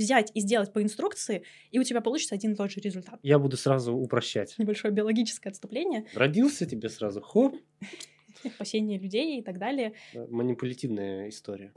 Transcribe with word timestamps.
взять 0.00 0.32
и 0.34 0.40
сделать 0.40 0.72
по 0.72 0.82
инструкции, 0.82 1.44
и 1.70 1.78
у 1.78 1.84
тебя 1.84 2.00
получится 2.00 2.34
один 2.34 2.52
и 2.52 2.56
тот 2.56 2.70
же 2.70 2.80
результат. 2.80 3.20
Я 3.22 3.38
буду 3.38 3.56
сразу 3.56 3.94
упрощать. 3.94 4.54
Небольшое 4.58 4.92
биологическое 4.92 5.50
отступление. 5.50 6.06
Родился 6.14 6.66
тебе 6.66 6.88
сразу, 6.88 7.20
хоп. 7.20 7.56
Спасение 8.54 8.98
людей 8.98 9.38
и 9.38 9.42
так 9.42 9.58
далее. 9.58 9.92
Манипулятивная 10.14 11.28
история. 11.28 11.72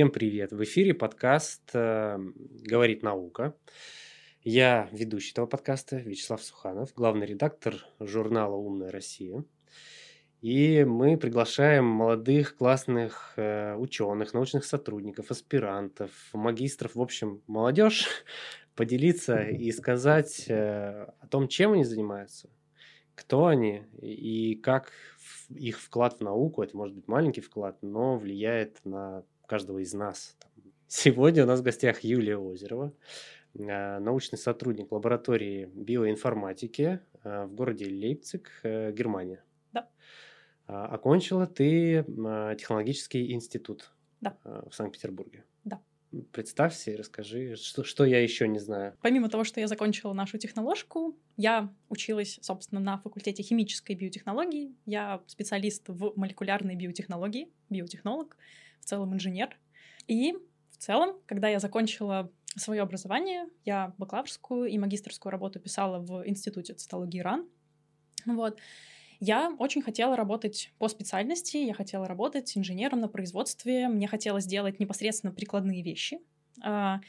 Всем 0.00 0.10
привет! 0.10 0.50
В 0.50 0.64
эфире 0.64 0.94
подкаст 0.94 1.72
э, 1.74 2.18
«Говорит 2.64 3.02
наука». 3.02 3.54
Я 4.42 4.88
ведущий 4.92 5.32
этого 5.32 5.44
подкаста 5.44 5.96
Вячеслав 5.96 6.42
Суханов, 6.42 6.94
главный 6.94 7.26
редактор 7.26 7.74
журнала 7.98 8.54
«Умная 8.54 8.90
Россия». 8.90 9.44
И 10.40 10.84
мы 10.84 11.18
приглашаем 11.18 11.84
молодых, 11.84 12.56
классных 12.56 13.34
э, 13.36 13.74
ученых, 13.76 14.32
научных 14.32 14.64
сотрудников, 14.64 15.30
аспирантов, 15.30 16.10
магистров, 16.32 16.94
в 16.94 17.02
общем, 17.02 17.42
молодежь, 17.46 18.08
поделиться 18.74 19.42
и 19.42 19.70
сказать 19.70 20.46
э, 20.48 21.08
о 21.20 21.26
том, 21.26 21.46
чем 21.46 21.72
они 21.72 21.84
занимаются, 21.84 22.48
кто 23.14 23.48
они 23.48 23.82
и 24.00 24.54
как 24.54 24.92
их 25.50 25.78
вклад 25.78 26.20
в 26.20 26.22
науку, 26.22 26.62
это 26.62 26.74
может 26.74 26.96
быть 26.96 27.06
маленький 27.06 27.42
вклад, 27.42 27.76
но 27.82 28.16
влияет 28.16 28.80
на 28.86 29.24
каждого 29.50 29.80
из 29.80 29.92
нас. 29.94 30.36
Сегодня 30.86 31.42
у 31.42 31.46
нас 31.46 31.58
в 31.58 31.64
гостях 31.64 32.04
Юлия 32.04 32.38
Озерова, 32.38 32.94
а, 33.58 33.98
научный 33.98 34.38
сотрудник 34.38 34.92
лаборатории 34.92 35.68
биоинформатики 35.74 37.00
а, 37.24 37.46
в 37.46 37.54
городе 37.54 37.86
Лейпциг, 37.86 38.48
э, 38.62 38.92
Германия. 38.92 39.42
Да. 39.72 39.88
А, 40.68 40.86
окончила 40.86 41.48
ты 41.48 42.04
технологический 42.56 43.32
институт 43.32 43.90
да. 44.20 44.36
в 44.44 44.72
Санкт-Петербурге. 44.72 45.44
Да. 45.64 45.82
Представься 46.30 46.92
и 46.92 46.96
расскажи, 46.96 47.56
что, 47.56 47.82
что 47.82 48.04
я 48.04 48.22
еще 48.22 48.46
не 48.46 48.60
знаю. 48.60 48.96
Помимо 49.02 49.28
того, 49.28 49.42
что 49.42 49.58
я 49.58 49.66
закончила 49.66 50.12
нашу 50.12 50.38
техноложку, 50.38 51.18
я 51.36 51.74
училась, 51.88 52.38
собственно, 52.40 52.80
на 52.80 52.98
факультете 52.98 53.42
химической 53.42 53.96
биотехнологии. 53.96 54.76
Я 54.86 55.24
специалист 55.26 55.88
в 55.88 56.12
молекулярной 56.14 56.76
биотехнологии, 56.76 57.48
биотехнолог 57.68 58.36
целом 58.90 59.14
инженер. 59.14 59.56
И 60.08 60.34
в 60.70 60.76
целом, 60.76 61.16
когда 61.26 61.48
я 61.48 61.60
закончила 61.60 62.30
свое 62.56 62.82
образование, 62.82 63.46
я 63.64 63.94
бакалаврскую 63.96 64.68
и 64.68 64.78
магистрскую 64.78 65.30
работу 65.30 65.60
писала 65.60 66.00
в 66.00 66.28
Институте 66.28 66.74
цитологии 66.74 67.20
РАН. 67.20 67.48
Вот. 68.26 68.58
Я 69.20 69.54
очень 69.58 69.82
хотела 69.82 70.16
работать 70.16 70.72
по 70.78 70.88
специальности, 70.88 71.58
я 71.58 71.74
хотела 71.74 72.08
работать 72.08 72.56
инженером 72.56 73.00
на 73.00 73.08
производстве, 73.08 73.88
мне 73.88 74.08
хотелось 74.08 74.46
делать 74.46 74.80
непосредственно 74.80 75.32
прикладные 75.32 75.82
вещи. 75.82 76.18
А, 76.62 77.00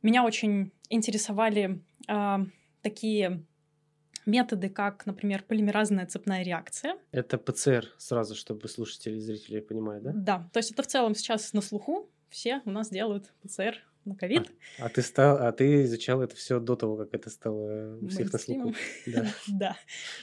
меня 0.00 0.24
очень 0.24 0.72
интересовали 0.88 1.82
а, 2.06 2.46
такие 2.80 3.42
методы, 4.28 4.68
как, 4.68 5.06
например, 5.06 5.42
полимеразная 5.42 6.06
цепная 6.06 6.42
реакция. 6.42 6.96
Это 7.10 7.38
ПЦР 7.38 7.86
сразу, 7.96 8.34
чтобы 8.34 8.68
слушатели 8.68 9.16
и 9.16 9.20
зрители 9.20 9.60
понимали, 9.60 10.00
да? 10.00 10.12
Да, 10.14 10.50
то 10.52 10.58
есть 10.58 10.70
это 10.70 10.82
в 10.82 10.86
целом 10.86 11.14
сейчас 11.14 11.52
на 11.52 11.60
слуху. 11.60 12.08
Все 12.28 12.60
у 12.66 12.70
нас 12.70 12.90
делают 12.90 13.32
ПЦР 13.42 13.82
на 14.04 14.14
ковид. 14.14 14.50
А, 14.78 14.86
а 14.86 14.88
ты 14.88 15.02
стал, 15.02 15.38
а 15.38 15.50
ты 15.52 15.84
изучал 15.84 16.20
это 16.22 16.36
все 16.36 16.60
до 16.60 16.76
того, 16.76 16.96
как 16.96 17.14
это 17.14 17.30
стало 17.30 17.98
у 18.00 18.08
всех 18.08 18.32
на 18.32 18.38
слуху. 18.38 18.74
Да. 19.06 19.26
да. 19.48 19.76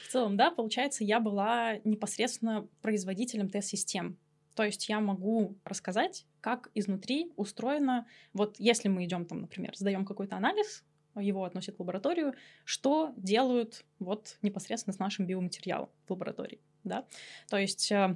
В 0.07 0.11
целом, 0.11 0.37
да, 0.37 0.51
получается, 0.51 1.03
я 1.03 1.19
была 1.19 1.77
непосредственно 1.83 2.67
производителем 2.81 3.49
тест-систем. 3.49 4.17
То 4.55 4.63
есть 4.63 4.87
я 4.87 4.99
могу 5.01 5.57
рассказать, 5.65 6.25
как 6.41 6.69
изнутри 6.75 7.33
устроено. 7.35 8.07
Вот 8.33 8.55
если 8.57 8.87
мы 8.87 9.03
идем 9.03 9.25
там, 9.25 9.41
например, 9.41 9.75
сдаем 9.75 10.05
какой-то 10.05 10.37
анализ, 10.37 10.83
его 11.19 11.43
относят 11.43 11.77
в 11.77 11.79
лабораторию, 11.79 12.33
что 12.63 13.13
делают 13.15 13.85
вот 13.99 14.37
непосредственно 14.41 14.93
с 14.93 14.99
нашим 14.99 15.25
биоматериалом 15.25 15.89
в 16.07 16.11
лаборатории, 16.11 16.59
да. 16.83 17.05
То 17.49 17.57
есть 17.57 17.91
э, 17.91 18.15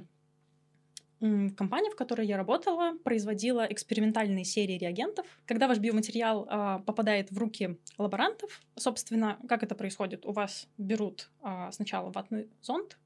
компания, 1.20 1.90
в 1.90 1.96
которой 1.96 2.26
я 2.26 2.36
работала, 2.36 2.96
производила 3.04 3.66
экспериментальные 3.66 4.44
серии 4.44 4.78
реагентов. 4.78 5.26
Когда 5.46 5.68
ваш 5.68 5.78
биоматериал 5.78 6.46
э, 6.48 6.82
попадает 6.84 7.30
в 7.30 7.38
руки 7.38 7.78
лаборантов, 7.98 8.60
собственно, 8.76 9.38
как 9.48 9.62
это 9.62 9.74
происходит? 9.74 10.24
У 10.24 10.32
вас 10.32 10.68
берут 10.78 11.30
э, 11.42 11.68
сначала 11.72 12.10
ватный 12.10 12.48
зонд, 12.62 12.98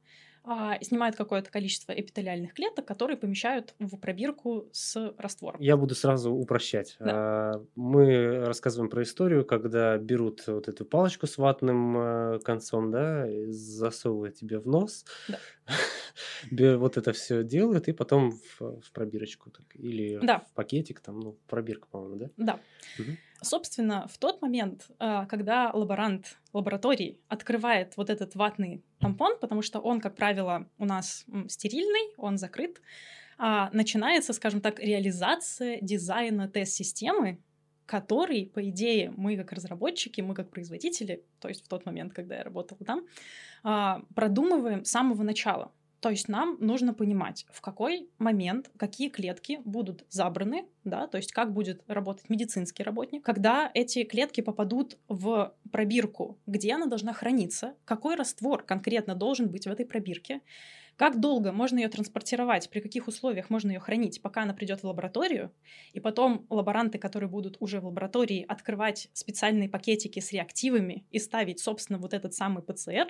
а, 0.46 0.78
снимают 0.82 1.16
какое-то 1.16 1.50
количество 1.50 1.92
эпителиальных 1.92 2.52
клеток, 2.52 2.84
которые 2.84 3.16
помещают 3.16 3.74
в 3.78 3.96
пробирку 3.96 4.68
с 4.72 5.14
раствором. 5.16 5.58
Я 5.60 5.78
буду 5.78 5.94
сразу 5.94 6.32
упрощать. 6.32 6.96
Да. 6.98 7.06
А, 7.14 7.64
мы 7.76 8.44
рассказываем 8.44 8.90
про 8.90 9.02
историю, 9.02 9.46
когда 9.46 9.96
берут 9.96 10.46
вот 10.46 10.68
эту 10.68 10.84
палочку 10.84 11.26
с 11.26 11.38
ватным 11.38 11.96
э, 11.96 12.38
концом, 12.40 12.90
да, 12.90 13.26
засовывают 13.48 14.36
тебе 14.36 14.58
в 14.58 14.66
нос, 14.66 15.06
да. 15.28 15.38
вот 16.50 16.96
это 16.96 17.12
все 17.12 17.42
делают, 17.42 17.88
и 17.88 17.92
потом 17.92 18.32
в, 18.32 18.80
в 18.80 18.92
пробирочку 18.92 19.50
так, 19.50 19.66
или 19.74 20.18
да. 20.22 20.38
в 20.40 20.52
пакетик, 20.52 21.00
там, 21.00 21.20
ну, 21.20 21.38
пробирка, 21.46 21.86
по-моему, 21.90 22.16
да? 22.16 22.30
Да. 22.36 22.60
Угу. 22.98 23.10
Собственно, 23.42 24.06
в 24.08 24.18
тот 24.18 24.40
момент, 24.42 24.86
э, 24.98 25.26
когда 25.28 25.70
лаборант 25.72 26.38
лаборатории 26.52 27.18
открывает 27.28 27.96
вот 27.96 28.10
этот 28.10 28.34
ватный 28.34 28.82
тампон, 29.00 29.38
потому 29.40 29.62
что 29.62 29.80
он, 29.80 30.00
как 30.00 30.14
правило, 30.16 30.68
у 30.78 30.84
нас 30.84 31.26
стерильный, 31.48 32.14
он 32.16 32.38
закрыт, 32.38 32.80
а, 33.36 33.70
начинается, 33.72 34.32
скажем 34.32 34.60
так, 34.60 34.78
реализация 34.78 35.78
дизайна 35.80 36.48
тест-системы, 36.48 37.38
который, 37.86 38.46
по 38.46 38.66
идее, 38.68 39.12
мы 39.16 39.36
как 39.36 39.52
разработчики, 39.52 40.20
мы 40.20 40.34
как 40.34 40.50
производители, 40.50 41.24
то 41.40 41.48
есть 41.48 41.64
в 41.64 41.68
тот 41.68 41.84
момент, 41.84 42.14
когда 42.14 42.36
я 42.36 42.44
работала 42.44 42.80
там, 42.84 43.06
а, 43.62 44.02
продумываем 44.14 44.84
с 44.84 44.90
самого 44.90 45.22
начала. 45.22 45.72
То 46.04 46.10
есть 46.10 46.28
нам 46.28 46.58
нужно 46.60 46.92
понимать, 46.92 47.46
в 47.50 47.62
какой 47.62 48.10
момент 48.18 48.70
какие 48.76 49.08
клетки 49.08 49.60
будут 49.64 50.04
забраны, 50.10 50.66
да, 50.84 51.06
то 51.06 51.16
есть 51.16 51.32
как 51.32 51.54
будет 51.54 51.82
работать 51.86 52.28
медицинский 52.28 52.82
работник, 52.82 53.24
когда 53.24 53.70
эти 53.72 54.04
клетки 54.04 54.42
попадут 54.42 54.98
в 55.08 55.54
пробирку, 55.72 56.36
где 56.46 56.74
она 56.74 56.84
должна 56.84 57.14
храниться, 57.14 57.74
какой 57.86 58.16
раствор 58.16 58.62
конкретно 58.64 59.14
должен 59.14 59.48
быть 59.48 59.64
в 59.64 59.70
этой 59.70 59.86
пробирке, 59.86 60.42
как 60.96 61.20
долго 61.20 61.52
можно 61.52 61.78
ее 61.78 61.88
транспортировать, 61.88 62.70
при 62.70 62.80
каких 62.80 63.08
условиях 63.08 63.50
можно 63.50 63.70
ее 63.70 63.80
хранить, 63.80 64.22
пока 64.22 64.42
она 64.42 64.54
придет 64.54 64.82
в 64.82 64.86
лабораторию, 64.86 65.52
и 65.92 66.00
потом 66.00 66.46
лаборанты, 66.50 66.98
которые 66.98 67.28
будут 67.28 67.56
уже 67.60 67.80
в 67.80 67.86
лаборатории 67.86 68.44
открывать 68.46 69.08
специальные 69.12 69.68
пакетики 69.68 70.20
с 70.20 70.32
реактивами 70.32 71.04
и 71.10 71.18
ставить, 71.18 71.60
собственно, 71.60 71.98
вот 71.98 72.14
этот 72.14 72.34
самый 72.34 72.62
ПЦР, 72.62 73.08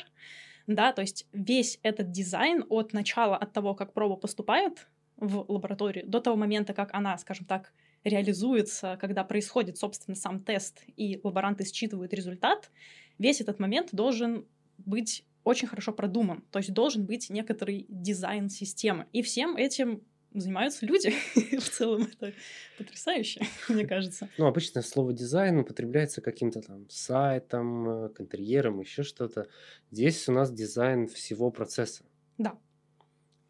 да, 0.66 0.92
то 0.92 1.02
есть 1.02 1.26
весь 1.32 1.78
этот 1.82 2.10
дизайн 2.10 2.64
от 2.68 2.92
начала, 2.92 3.36
от 3.36 3.52
того, 3.52 3.74
как 3.74 3.92
проба 3.92 4.16
поступает 4.16 4.88
в 5.16 5.44
лабораторию, 5.48 6.06
до 6.06 6.20
того 6.20 6.36
момента, 6.36 6.72
как 6.72 6.92
она, 6.94 7.16
скажем 7.18 7.46
так, 7.46 7.72
реализуется, 8.02 8.98
когда 9.00 9.24
происходит, 9.24 9.78
собственно, 9.78 10.14
сам 10.14 10.40
тест, 10.40 10.84
и 10.96 11.20
лаборанты 11.22 11.64
считывают 11.64 12.12
результат, 12.12 12.70
весь 13.18 13.40
этот 13.40 13.58
момент 13.58 13.90
должен 13.92 14.46
быть 14.78 15.24
очень 15.44 15.68
хорошо 15.68 15.92
продуман. 15.92 16.42
То 16.50 16.58
есть 16.58 16.72
должен 16.72 17.04
быть 17.04 17.30
некоторый 17.30 17.86
дизайн 17.88 18.48
системы. 18.48 19.06
И 19.12 19.22
всем 19.22 19.56
этим 19.56 20.02
занимаются 20.32 20.84
люди. 20.84 21.14
в 21.58 21.70
целом 21.70 22.02
это 22.02 22.32
потрясающе, 22.76 23.42
мне 23.68 23.86
кажется. 23.86 24.28
Ну, 24.36 24.46
обычно 24.46 24.82
слово 24.82 25.12
дизайн 25.12 25.58
употребляется 25.58 26.20
каким-то 26.20 26.60
там 26.60 26.88
сайтом, 26.90 27.88
э, 27.88 28.08
к 28.10 28.20
интерьерам, 28.20 28.80
еще 28.80 29.02
что-то. 29.02 29.46
Здесь 29.90 30.28
у 30.28 30.32
нас 30.32 30.50
дизайн 30.50 31.06
всего 31.06 31.50
процесса. 31.50 32.04
Да. 32.38 32.58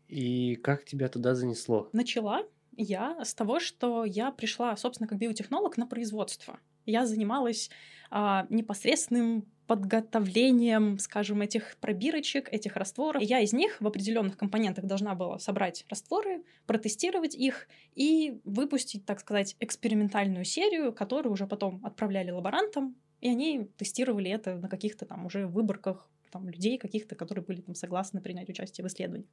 И 0.09 0.57
как 0.57 0.85
тебя 0.85 1.09
туда 1.09 1.35
занесло? 1.35 1.89
Начала 1.93 2.43
я 2.77 3.25
с 3.25 3.35
того, 3.35 3.61
что 3.61 4.05
я 4.05 4.31
пришла, 4.33 4.77
собственно, 4.77 5.09
как 5.09 5.19
биотехнолог 5.19 5.77
на 5.77 5.87
производство. 5.87 6.59
Я 6.87 7.07
занималась 7.07 7.71
а, 8.11 8.47
непосредственным 8.51 9.47
подготовлением, 9.67 10.99
скажем, 10.99 11.41
этих 11.41 11.77
пробирочек, 11.81 12.53
этих 12.53 12.77
растворов. 12.77 13.23
Я 13.23 13.41
из 13.41 13.53
них 13.53 13.81
в 13.81 13.87
определенных 13.87 14.37
компонентах 14.37 14.85
должна 14.85 15.15
была 15.15 15.39
собрать 15.39 15.85
растворы, 15.89 16.43
протестировать 16.67 17.35
их 17.35 17.67
и 17.95 18.41
выпустить, 18.45 19.07
так 19.07 19.21
сказать, 19.21 19.57
экспериментальную 19.61 20.45
серию, 20.45 20.93
которую 20.93 21.33
уже 21.33 21.47
потом 21.47 21.81
отправляли 21.85 22.31
лаборантам, 22.31 22.97
и 23.21 23.29
они 23.29 23.71
тестировали 23.79 24.31
это 24.31 24.57
на 24.57 24.69
каких-то 24.69 25.07
там 25.07 25.27
уже 25.27 25.47
выборках 25.47 26.11
там, 26.31 26.49
людей 26.49 26.79
каких-то, 26.79 27.15
которые 27.15 27.45
были 27.45 27.61
там 27.61 27.75
согласны 27.75 28.21
принять 28.21 28.49
участие 28.49 28.85
в 28.85 28.89
исследованиях. 28.89 29.31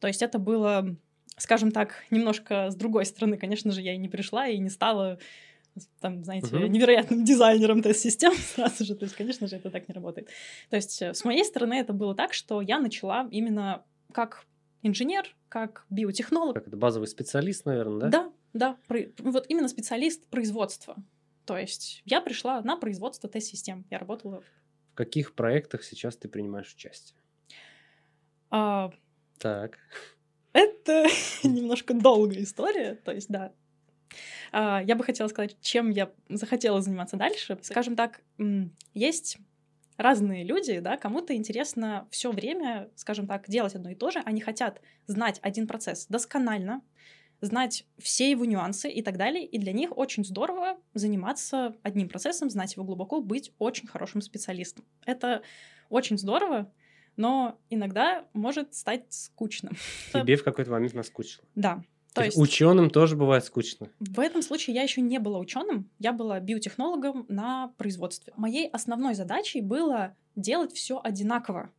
То 0.00 0.08
есть 0.08 0.22
это 0.22 0.38
было 0.38 0.96
скажем 1.36 1.70
так, 1.70 2.04
немножко 2.10 2.70
с 2.70 2.74
другой 2.74 3.06
стороны, 3.06 3.36
конечно 3.36 3.70
же, 3.70 3.80
я 3.80 3.94
и 3.94 3.98
не 3.98 4.08
пришла, 4.08 4.48
и 4.48 4.58
не 4.58 4.70
стала 4.70 5.18
там, 6.00 6.24
знаете, 6.24 6.56
Мгм. 6.56 6.72
невероятным 6.72 7.24
дизайнером 7.24 7.82
тест-систем 7.82 8.32
сразу 8.54 8.84
же. 8.84 8.94
То 8.94 9.04
есть, 9.04 9.16
конечно 9.16 9.46
же, 9.46 9.56
это 9.56 9.70
так 9.70 9.88
не 9.88 9.94
работает. 9.94 10.28
То 10.70 10.76
есть, 10.76 11.00
э, 11.02 11.14
с 11.14 11.24
моей 11.24 11.44
стороны, 11.44 11.74
это 11.74 11.92
было 11.92 12.14
так, 12.14 12.32
что 12.34 12.60
я 12.60 12.78
начала 12.78 13.28
именно 13.30 13.84
как 14.12 14.46
инженер, 14.82 15.36
как 15.48 15.84
биотехнолог. 15.90 16.54
Как 16.54 16.68
это 16.68 16.76
базовый 16.76 17.08
специалист, 17.08 17.64
наверное, 17.66 17.98
да? 18.00 18.08
Да, 18.10 18.32
да, 18.52 18.76
про- 18.86 19.08
вот 19.18 19.46
именно 19.48 19.68
специалист 19.68 20.26
производства. 20.28 20.96
То 21.44 21.56
есть 21.58 22.02
я 22.04 22.20
пришла 22.20 22.60
на 22.62 22.76
производство 22.76 23.28
тест-систем. 23.28 23.84
Я 23.90 23.98
работала... 23.98 24.42
В 24.92 24.94
каких 24.94 25.34
проектах 25.34 25.82
сейчас 25.84 26.16
ты 26.16 26.28
принимаешь 26.28 26.72
участие? 26.74 27.18
а, 28.50 28.90
Так. 29.38 29.78
Это 30.52 31.06
немножко 31.44 31.94
долгая 31.94 32.42
история, 32.42 32.94
то 33.04 33.12
есть, 33.12 33.28
да. 33.28 33.52
А, 34.52 34.82
Я 34.82 34.94
бы 34.94 35.04
хотела 35.04 35.28
сказать, 35.28 35.56
чем 35.60 35.90
я 35.90 36.10
захотела 36.28 36.80
заниматься 36.80 37.16
дальше. 37.16 37.58
Скажем 37.62 37.96
так, 37.96 38.20
есть 38.94 39.38
разные 39.96 40.44
люди, 40.44 40.78
да, 40.78 40.96
кому-то 40.96 41.34
интересно 41.34 42.06
все 42.10 42.30
время, 42.30 42.88
скажем 42.94 43.26
так, 43.26 43.48
делать 43.48 43.74
одно 43.74 43.90
и 43.90 43.94
то 43.94 44.10
же. 44.10 44.20
Они 44.24 44.40
хотят 44.40 44.80
знать 45.06 45.40
один 45.42 45.66
процесс 45.66 46.06
досконально, 46.06 46.82
знать 47.40 47.84
все 47.98 48.30
его 48.30 48.44
нюансы 48.44 48.90
и 48.90 49.02
так 49.02 49.16
далее. 49.16 49.44
И 49.44 49.58
для 49.58 49.72
них 49.72 49.96
очень 49.96 50.24
здорово 50.24 50.78
заниматься 50.94 51.74
одним 51.82 52.08
процессом, 52.08 52.48
знать 52.48 52.74
его 52.74 52.84
глубоко, 52.84 53.20
быть 53.20 53.52
очень 53.58 53.88
хорошим 53.88 54.20
специалистом. 54.20 54.84
Это 55.04 55.42
очень 55.88 56.16
здорово, 56.18 56.72
но 57.16 57.58
иногда 57.68 58.26
может 58.32 58.74
стать 58.74 59.12
скучным. 59.12 59.76
Тебе 60.12 60.36
в 60.36 60.44
какой-то 60.44 60.70
момент 60.70 60.94
наскучило. 60.94 61.44
Да. 61.54 61.82
То 62.18 62.24
есть 62.24 62.38
Ученым 62.38 62.90
тоже 62.90 63.16
бывает 63.16 63.44
скучно. 63.44 63.88
в 64.00 64.20
этом 64.20 64.42
случае 64.42 64.74
я 64.76 64.82
еще 64.82 65.00
не 65.00 65.18
была 65.18 65.38
ученым, 65.38 65.88
я 65.98 66.12
была 66.12 66.40
биотехнологом 66.40 67.26
на 67.28 67.72
производстве. 67.76 68.32
Моей 68.36 68.68
основной 68.68 69.14
задачей 69.14 69.60
было 69.60 70.14
делать 70.36 70.72
все 70.72 71.00
одинаково. 71.02 71.70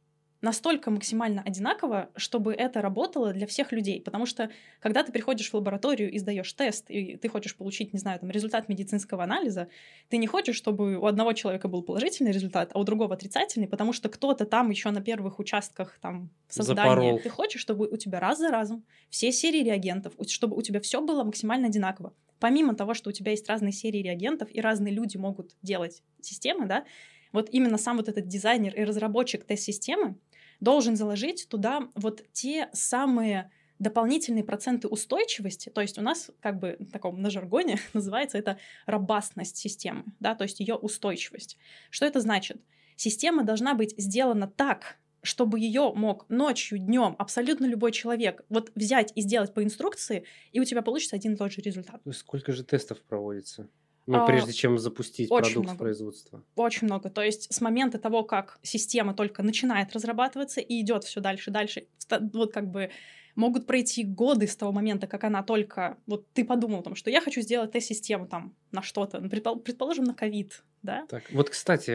Настолько 0.41 0.89
максимально 0.89 1.41
одинаково, 1.41 2.09
чтобы 2.15 2.53
это 2.53 2.81
работало 2.81 3.33
для 3.33 3.45
всех 3.45 3.73
людей. 3.73 4.01
Потому 4.01 4.25
что, 4.25 4.49
когда 4.79 5.03
ты 5.03 5.11
приходишь 5.11 5.49
в 5.49 5.53
лабораторию 5.53 6.09
и 6.09 6.17
сдаешь 6.17 6.51
тест, 6.53 6.89
и 6.89 7.17
ты 7.17 7.27
хочешь 7.27 7.57
получить, 7.57 7.91
не 7.91 7.99
знаю, 7.99 8.19
там, 8.19 8.29
результат 8.29 8.69
медицинского 8.69 9.23
анализа, 9.23 9.67
ты 10.07 10.15
не 10.17 10.27
хочешь, 10.27 10.55
чтобы 10.55 10.97
у 10.97 11.05
одного 11.05 11.33
человека 11.33 11.67
был 11.67 11.83
положительный 11.83 12.31
результат, 12.31 12.71
а 12.73 12.79
у 12.79 12.85
другого 12.85 13.15
отрицательный, 13.15 13.67
потому 13.67 13.91
что 13.91 14.07
кто-то 14.07 14.45
там 14.45 14.69
еще 14.69 14.91
на 14.91 15.01
первых 15.01 15.39
участках 15.39 15.97
там 16.01 16.29
создания. 16.47 16.89
Запорол. 16.89 17.19
Ты 17.19 17.29
хочешь, 17.29 17.59
чтобы 17.59 17.87
у 17.89 17.97
тебя 17.97 18.21
раз 18.21 18.39
за 18.39 18.49
разом 18.49 18.85
все 19.09 19.33
серии 19.33 19.63
реагентов, 19.63 20.13
чтобы 20.27 20.55
у 20.55 20.61
тебя 20.61 20.79
все 20.79 21.01
было 21.01 21.25
максимально 21.25 21.67
одинаково. 21.67 22.13
Помимо 22.39 22.73
того, 22.75 22.93
что 22.93 23.09
у 23.09 23.13
тебя 23.13 23.31
есть 23.31 23.49
разные 23.49 23.73
серии 23.73 24.01
реагентов 24.01 24.47
и 24.53 24.61
разные 24.61 24.93
люди 24.93 25.17
могут 25.17 25.57
делать 25.61 26.01
системы, 26.21 26.65
да, 26.65 26.85
вот 27.31 27.49
именно 27.51 27.77
сам 27.77 27.97
вот 27.97 28.07
этот 28.09 28.27
дизайнер 28.27 28.73
и 28.73 28.83
разработчик 28.83 29.43
тест-системы 29.43 30.15
должен 30.59 30.95
заложить 30.95 31.47
туда 31.49 31.89
вот 31.95 32.23
те 32.31 32.69
самые 32.73 33.51
дополнительные 33.79 34.43
проценты 34.43 34.87
устойчивости, 34.87 35.69
то 35.69 35.81
есть 35.81 35.97
у 35.97 36.01
нас 36.01 36.31
как 36.41 36.59
бы 36.59 36.75
в 36.79 36.91
таком 36.91 37.21
на 37.21 37.29
жаргоне 37.29 37.79
называется 37.93 38.37
это 38.37 38.57
робастность 38.85 39.57
системы, 39.57 40.03
да, 40.19 40.35
то 40.35 40.43
есть 40.43 40.59
ее 40.59 40.75
устойчивость. 40.75 41.57
Что 41.89 42.05
это 42.05 42.19
значит? 42.19 42.61
Система 42.97 43.43
должна 43.43 43.73
быть 43.73 43.95
сделана 43.97 44.47
так, 44.47 44.97
чтобы 45.21 45.59
ее 45.59 45.93
мог 45.93 46.25
ночью, 46.29 46.77
днем 46.77 47.15
абсолютно 47.17 47.65
любой 47.65 47.91
человек 47.91 48.43
вот 48.49 48.71
взять 48.75 49.11
и 49.15 49.21
сделать 49.21 49.53
по 49.53 49.63
инструкции, 49.63 50.25
и 50.51 50.59
у 50.59 50.65
тебя 50.65 50.81
получится 50.81 51.15
один 51.15 51.33
и 51.33 51.37
тот 51.37 51.51
же 51.51 51.61
результат. 51.61 52.01
Ну, 52.03 52.11
Сколько 52.11 52.51
же 52.51 52.63
тестов 52.63 53.01
проводится? 53.01 53.69
Ну, 54.09 54.23
А, 54.23 54.25
прежде 54.25 54.53
чем 54.53 54.79
запустить 54.79 55.29
очень 55.29 55.43
продукт 55.43 55.65
в 55.65 55.69
много. 55.69 55.77
производство. 55.77 56.43
Очень 56.55 56.87
много. 56.87 57.11
То 57.11 57.21
есть 57.21 57.53
с 57.53 57.61
момента 57.61 57.99
того, 57.99 58.23
как 58.23 58.59
система 58.63 59.13
только 59.13 59.43
начинает 59.43 59.93
разрабатываться 59.93 60.61
и 60.61 60.81
идет 60.81 61.03
все 61.03 61.21
дальше, 61.21 61.51
дальше, 61.51 61.85
вот 62.33 62.51
как 62.51 62.71
бы 62.71 62.89
могут 63.35 63.67
пройти 63.67 64.03
годы 64.03 64.47
с 64.47 64.55
того 64.55 64.71
момента, 64.71 65.05
как 65.05 65.23
она 65.23 65.43
только... 65.43 65.97
Вот 66.07 66.27
ты 66.33 66.43
подумал, 66.43 66.81
там, 66.81 66.95
что 66.95 67.11
я 67.11 67.21
хочу 67.21 67.41
сделать 67.41 67.71
тест-систему 67.71 68.27
там 68.27 68.55
на 68.71 68.81
что-то, 68.81 69.19
ну, 69.19 69.29
предпол- 69.29 69.59
предположим, 69.59 70.05
на 70.05 70.15
ковид, 70.15 70.63
да? 70.81 71.05
Так, 71.07 71.31
вот, 71.31 71.51
кстати, 71.51 71.91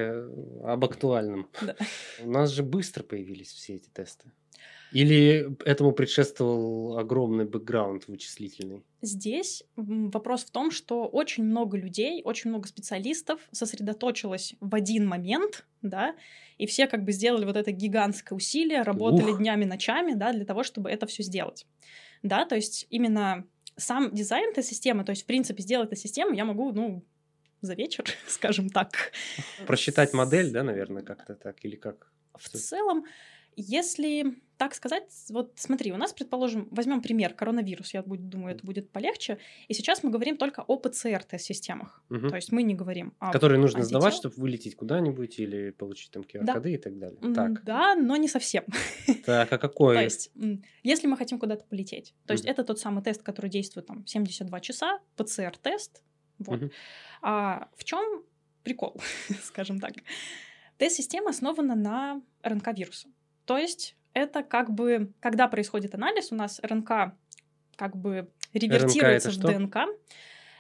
об 0.65 0.85
актуальном. 0.85 1.49
Да. 1.63 1.75
У 2.23 2.31
нас 2.31 2.51
же 2.51 2.63
быстро 2.63 3.03
появились 3.03 3.53
все 3.53 3.75
эти 3.75 3.89
тесты. 3.89 4.31
Или 4.95 5.57
этому 5.65 5.91
предшествовал 5.91 6.99
огромный 6.99 7.47
бэкграунд 7.47 8.07
вычислительный? 8.07 8.85
Здесь 9.03 9.65
вопрос 9.75 10.45
в 10.45 10.51
том, 10.53 10.71
что 10.71 11.07
очень 11.07 11.43
много 11.43 11.77
людей, 11.77 12.23
очень 12.25 12.51
много 12.51 12.69
специалистов 12.69 13.41
сосредоточилось 13.51 14.55
в 14.61 14.73
один 14.73 15.09
момент, 15.09 15.67
да, 15.83 16.15
и 16.59 16.67
все 16.67 16.87
как 16.87 17.03
бы 17.03 17.11
сделали 17.11 17.45
вот 17.45 17.57
это 17.57 17.73
гигантское 17.73 18.37
усилие, 18.37 18.83
работали 18.83 19.33
Ух. 19.33 19.39
днями, 19.39 19.65
ночами, 19.65 20.15
да, 20.15 20.33
для 20.33 20.45
того, 20.45 20.63
чтобы 20.63 20.91
это 20.91 21.07
все 21.07 21.25
сделать. 21.25 21.67
Да, 22.23 22.45
то 22.47 22.55
есть 22.55 22.87
именно 22.89 23.45
сам 23.77 24.15
дизайн 24.15 24.51
этой 24.51 24.63
системы, 24.63 25.05
то 25.05 25.11
есть, 25.11 25.25
в 25.25 25.27
принципе, 25.27 25.61
сделать 25.61 25.89
эту 25.91 26.01
систему 26.01 26.35
я 26.35 26.45
могу, 26.45 26.71
ну, 26.71 27.05
за 27.63 27.75
вечер, 27.75 28.05
скажем 28.29 28.69
так. 28.69 29.11
Просчитать 29.67 30.13
модель, 30.13 30.53
да, 30.53 30.63
наверное, 30.63 31.03
как-то 31.03 31.35
так, 31.35 31.65
или 31.65 31.75
как? 31.75 32.13
В 32.39 32.49
целом, 32.49 33.05
если 33.57 34.37
так 34.57 34.75
сказать, 34.75 35.05
вот 35.31 35.53
смотри, 35.57 35.93
у 35.93 35.97
нас, 35.97 36.13
предположим, 36.13 36.69
возьмем 36.71 37.03
пример 37.03 37.35
коронавирус, 37.35 37.93
я 37.93 38.03
буду- 38.03 38.23
думаю, 38.23 38.55
это 38.55 38.65
будет 38.65 38.91
полегче. 38.91 39.39
И 39.67 39.75
сейчас 39.75 40.03
мы 40.05 40.11
говорим 40.11 40.37
только 40.37 40.63
о 40.63 40.77
ПЦР-тест-системах. 40.79 42.05
Мгм. 42.09 42.29
То 42.31 42.37
есть 42.37 42.53
мы 42.53 42.63
не 42.63 42.75
говорим 42.75 43.15
о... 43.19 43.33
Которые 43.33 43.61
нужно 43.61 43.81
антител- 43.81 43.89
сдавать, 43.99 44.15
чтобы 44.15 44.37
вылететь 44.37 44.77
куда-нибудь 44.77 45.39
или 45.41 45.71
получить 45.71 46.13
там 46.13 46.23
QR-коды 46.23 46.75
и 46.75 46.77
так 46.79 46.99
далее. 46.99 47.19
Так, 47.35 47.65
Да, 47.65 47.97
но 47.97 48.17
не 48.17 48.29
совсем. 48.29 48.65
так, 49.27 49.53
а 49.53 49.59
какой? 49.59 49.97
То 49.97 50.03
есть, 50.03 50.31
если 50.85 51.09
мы 51.09 51.17
хотим 51.17 51.39
куда-то 51.39 51.65
полететь, 51.65 52.15
то 52.27 52.33
есть 52.33 52.45
это 52.45 52.63
тот 52.65 52.79
самый 52.79 53.03
тест, 53.03 53.23
который 53.23 53.51
действует 53.51 53.87
там 53.87 54.07
72 54.07 54.61
часа, 54.61 55.01
ПЦР-тест. 55.17 56.03
Вот. 56.39 56.71
А 57.23 57.69
в 57.77 57.85
чем 57.85 58.23
прикол, 58.63 59.01
скажем 59.43 59.81
так? 59.81 59.95
Тест-система 60.79 61.31
основана 61.31 61.75
на 61.75 62.23
РНК-вируса. 62.43 63.09
То 63.45 63.59
есть 63.59 63.97
это 64.13 64.43
как 64.43 64.71
бы, 64.71 65.13
когда 65.21 65.49
происходит 65.49 65.95
анализ, 65.95 66.33
у 66.33 66.35
нас 66.35 66.61
РНК 66.63 67.15
как 67.77 67.97
бы 67.97 68.31
ревертируется 68.53 69.29
это 69.29 69.39
в 69.39 69.41
что? 69.41 69.53
ДНК. 69.53 69.77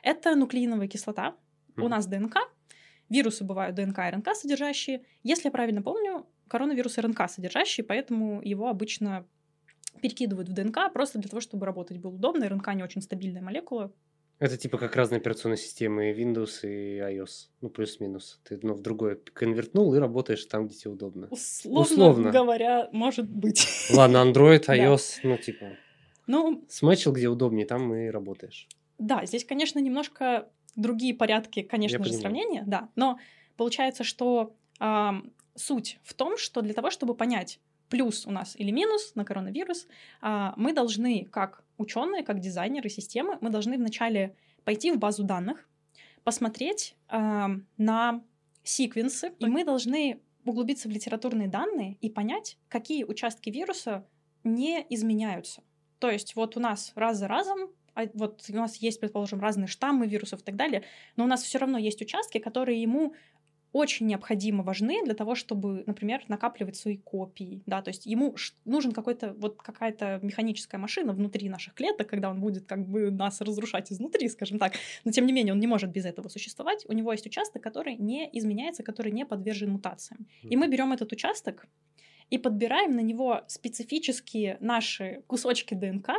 Это 0.02 0.34
нуклеиновая 0.34 0.88
кислота. 0.88 1.36
У 1.76 1.82
Мгм. 1.82 1.90
нас 1.90 2.06
ДНК. 2.06 2.36
Вирусы 3.08 3.44
бывают 3.44 3.76
ДНК 3.76 3.98
и 4.00 4.10
РНК 4.10 4.34
содержащие. 4.34 5.04
Если 5.22 5.46
я 5.46 5.50
правильно 5.50 5.82
помню, 5.82 6.26
коронавирус 6.48 6.98
РНК 6.98 7.28
содержащий, 7.28 7.84
поэтому 7.84 8.40
его 8.42 8.68
обычно 8.68 9.26
перекидывают 10.02 10.48
в 10.48 10.52
ДНК 10.52 10.92
просто 10.92 11.18
для 11.18 11.28
того, 11.28 11.40
чтобы 11.40 11.66
работать 11.66 11.98
было 11.98 12.12
удобно. 12.14 12.48
РНК 12.48 12.74
не 12.74 12.82
очень 12.82 13.02
стабильная 13.02 13.42
молекула. 13.42 13.92
Это 14.44 14.58
типа 14.58 14.76
как 14.76 14.94
разные 14.94 15.20
операционные 15.20 15.56
системы 15.56 16.10
Windows 16.12 16.68
и 16.68 16.98
iOS. 16.98 17.48
Ну, 17.62 17.70
плюс-минус. 17.70 18.40
Ты 18.44 18.58
ну, 18.60 18.74
в 18.74 18.82
другое 18.82 19.18
конвертнул 19.32 19.94
и 19.94 19.98
работаешь 19.98 20.44
там, 20.44 20.66
где 20.66 20.76
тебе 20.76 20.90
удобно. 20.90 21.28
Условно, 21.30 21.80
Условно. 21.80 22.30
говоря, 22.30 22.90
может 22.92 23.26
быть. 23.26 23.66
Ладно, 23.90 24.18
Android, 24.18 24.64
Да. 24.66 24.76
iOS, 24.76 25.20
ну, 25.22 25.38
типа, 25.38 25.64
Ну, 26.26 26.62
смычил, 26.68 27.12
где 27.12 27.28
удобнее, 27.28 27.64
там 27.64 27.94
и 27.94 28.08
работаешь. 28.10 28.68
Да, 28.98 29.24
здесь, 29.24 29.46
конечно, 29.46 29.78
немножко 29.78 30.46
другие 30.76 31.14
порядки, 31.14 31.62
конечно 31.62 31.96
же, 32.04 32.04
понимаю. 32.04 32.20
сравнения, 32.20 32.64
да. 32.66 32.90
Но 32.96 33.18
получается, 33.56 34.04
что 34.04 34.54
ам, 34.78 35.32
суть 35.54 35.98
в 36.02 36.12
том, 36.12 36.36
что 36.36 36.60
для 36.60 36.74
того, 36.74 36.90
чтобы 36.90 37.14
понять, 37.14 37.60
плюс 37.88 38.26
у 38.26 38.30
нас 38.30 38.54
или 38.56 38.70
минус 38.70 39.14
на 39.14 39.24
коронавирус, 39.24 39.86
а, 40.20 40.54
мы 40.56 40.72
должны, 40.72 41.26
как 41.30 41.64
ученые, 41.78 42.22
как 42.22 42.40
дизайнеры 42.40 42.88
системы, 42.88 43.38
мы 43.40 43.50
должны 43.50 43.76
вначале 43.76 44.36
пойти 44.64 44.92
в 44.92 44.98
базу 44.98 45.24
данных, 45.24 45.68
посмотреть 46.22 46.96
ам, 47.08 47.66
на 47.76 48.22
секвенсы, 48.62 49.32
и 49.38 49.46
мы 49.46 49.64
должны 49.64 50.20
углубиться 50.44 50.88
в 50.88 50.92
литературные 50.92 51.48
данные 51.48 51.96
и 52.00 52.10
понять, 52.10 52.58
какие 52.68 53.04
участки 53.04 53.50
вируса 53.50 54.06
не 54.42 54.84
изменяются. 54.90 55.62
То 55.98 56.10
есть 56.10 56.36
вот 56.36 56.56
у 56.56 56.60
нас 56.60 56.92
раз 56.94 57.18
за 57.18 57.28
разом, 57.28 57.70
а 57.94 58.06
вот 58.14 58.44
у 58.48 58.56
нас 58.56 58.76
есть, 58.76 59.00
предположим, 59.00 59.40
разные 59.40 59.68
штаммы 59.68 60.06
вирусов 60.06 60.40
и 60.40 60.44
так 60.44 60.56
далее, 60.56 60.82
но 61.16 61.24
у 61.24 61.26
нас 61.26 61.42
все 61.42 61.58
равно 61.58 61.78
есть 61.78 62.02
участки, 62.02 62.38
которые 62.38 62.82
ему 62.82 63.14
очень 63.74 64.06
необходимо 64.06 64.62
важны 64.62 65.04
для 65.04 65.14
того, 65.14 65.34
чтобы, 65.34 65.82
например, 65.86 66.22
накапливать 66.28 66.76
свои 66.76 66.96
копии, 66.96 67.60
да, 67.66 67.82
то 67.82 67.90
есть 67.90 68.06
ему 68.06 68.36
нужен 68.64 68.92
какой-то 68.92 69.34
вот 69.34 69.60
какая-то 69.60 70.20
механическая 70.22 70.80
машина 70.80 71.12
внутри 71.12 71.48
наших 71.48 71.74
клеток, 71.74 72.08
когда 72.08 72.30
он 72.30 72.40
будет 72.40 72.66
как 72.66 72.86
бы 72.86 73.10
нас 73.10 73.40
разрушать 73.40 73.92
изнутри, 73.92 74.28
скажем 74.28 74.60
так, 74.60 74.74
но 75.04 75.10
тем 75.10 75.26
не 75.26 75.32
менее 75.32 75.52
он 75.52 75.58
не 75.58 75.66
может 75.66 75.90
без 75.90 76.04
этого 76.04 76.28
существовать. 76.28 76.86
У 76.88 76.92
него 76.92 77.10
есть 77.10 77.26
участок, 77.26 77.64
который 77.64 77.96
не 77.96 78.30
изменяется, 78.38 78.84
который 78.84 79.10
не 79.10 79.26
подвержен 79.26 79.72
мутациям. 79.72 80.28
И 80.44 80.56
мы 80.56 80.68
берем 80.68 80.92
этот 80.92 81.10
участок 81.10 81.66
и 82.30 82.38
подбираем 82.38 82.94
на 82.94 83.00
него 83.00 83.42
специфические 83.48 84.56
наши 84.60 85.24
кусочки 85.26 85.74
ДНК, 85.74 86.10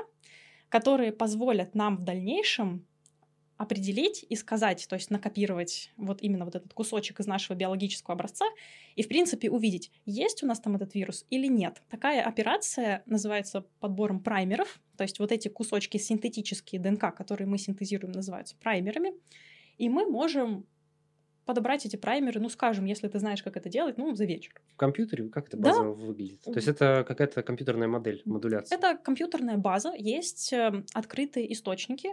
которые 0.68 1.14
позволят 1.14 1.74
нам 1.74 1.96
в 1.96 2.04
дальнейшем 2.04 2.86
определить 3.58 4.26
и 4.28 4.36
сказать, 4.36 4.86
то 4.90 4.96
есть 4.96 5.10
накопировать 5.10 5.92
вот 5.98 6.22
именно 6.22 6.46
вот 6.46 6.56
этот 6.56 6.74
кусочек 6.74 7.20
из 7.20 7.28
нашего 7.28 7.56
биологического 7.56 8.14
образца 8.14 8.46
и, 8.96 9.04
в 9.04 9.08
принципе, 9.08 9.50
увидеть, 9.50 9.92
есть 10.06 10.44
у 10.44 10.48
нас 10.48 10.60
там 10.60 10.76
этот 10.76 10.94
вирус 10.94 11.26
или 11.30 11.48
нет. 11.48 11.82
Такая 11.90 12.24
операция 12.24 13.04
называется 13.06 13.66
подбором 13.80 14.20
праймеров, 14.20 14.82
то 14.98 15.04
есть 15.04 15.20
вот 15.20 15.32
эти 15.32 15.48
кусочки 15.48 15.98
синтетические 15.98 16.82
ДНК, 16.82 17.16
которые 17.16 17.48
мы 17.48 17.58
синтезируем, 17.58 18.12
называются 18.12 18.56
праймерами, 18.58 19.14
и 19.78 19.90
мы 19.90 20.06
можем 20.06 20.66
подобрать 21.46 21.86
эти 21.86 21.96
праймеры, 21.96 22.40
ну, 22.40 22.50
скажем, 22.50 22.86
если 22.86 23.08
ты 23.08 23.20
знаешь, 23.20 23.44
как 23.44 23.56
это 23.56 23.70
делать, 23.70 23.98
ну, 23.98 24.16
за 24.16 24.26
вечер. 24.26 24.52
В 24.74 24.78
компьютере 24.78 25.30
как 25.30 25.48
это 25.48 25.58
база 25.58 25.84
да. 25.84 25.90
выглядит? 25.90 26.42
То 26.42 26.56
есть 26.56 26.68
это 26.68 27.06
какая-то 27.08 27.44
компьютерная 27.44 27.88
модель, 27.88 28.22
модуляция? 28.26 28.78
Это 28.78 28.98
компьютерная 28.98 29.58
база, 29.58 29.94
есть 29.96 30.52
э, 30.52 30.84
открытые 30.94 31.52
источники, 31.54 32.10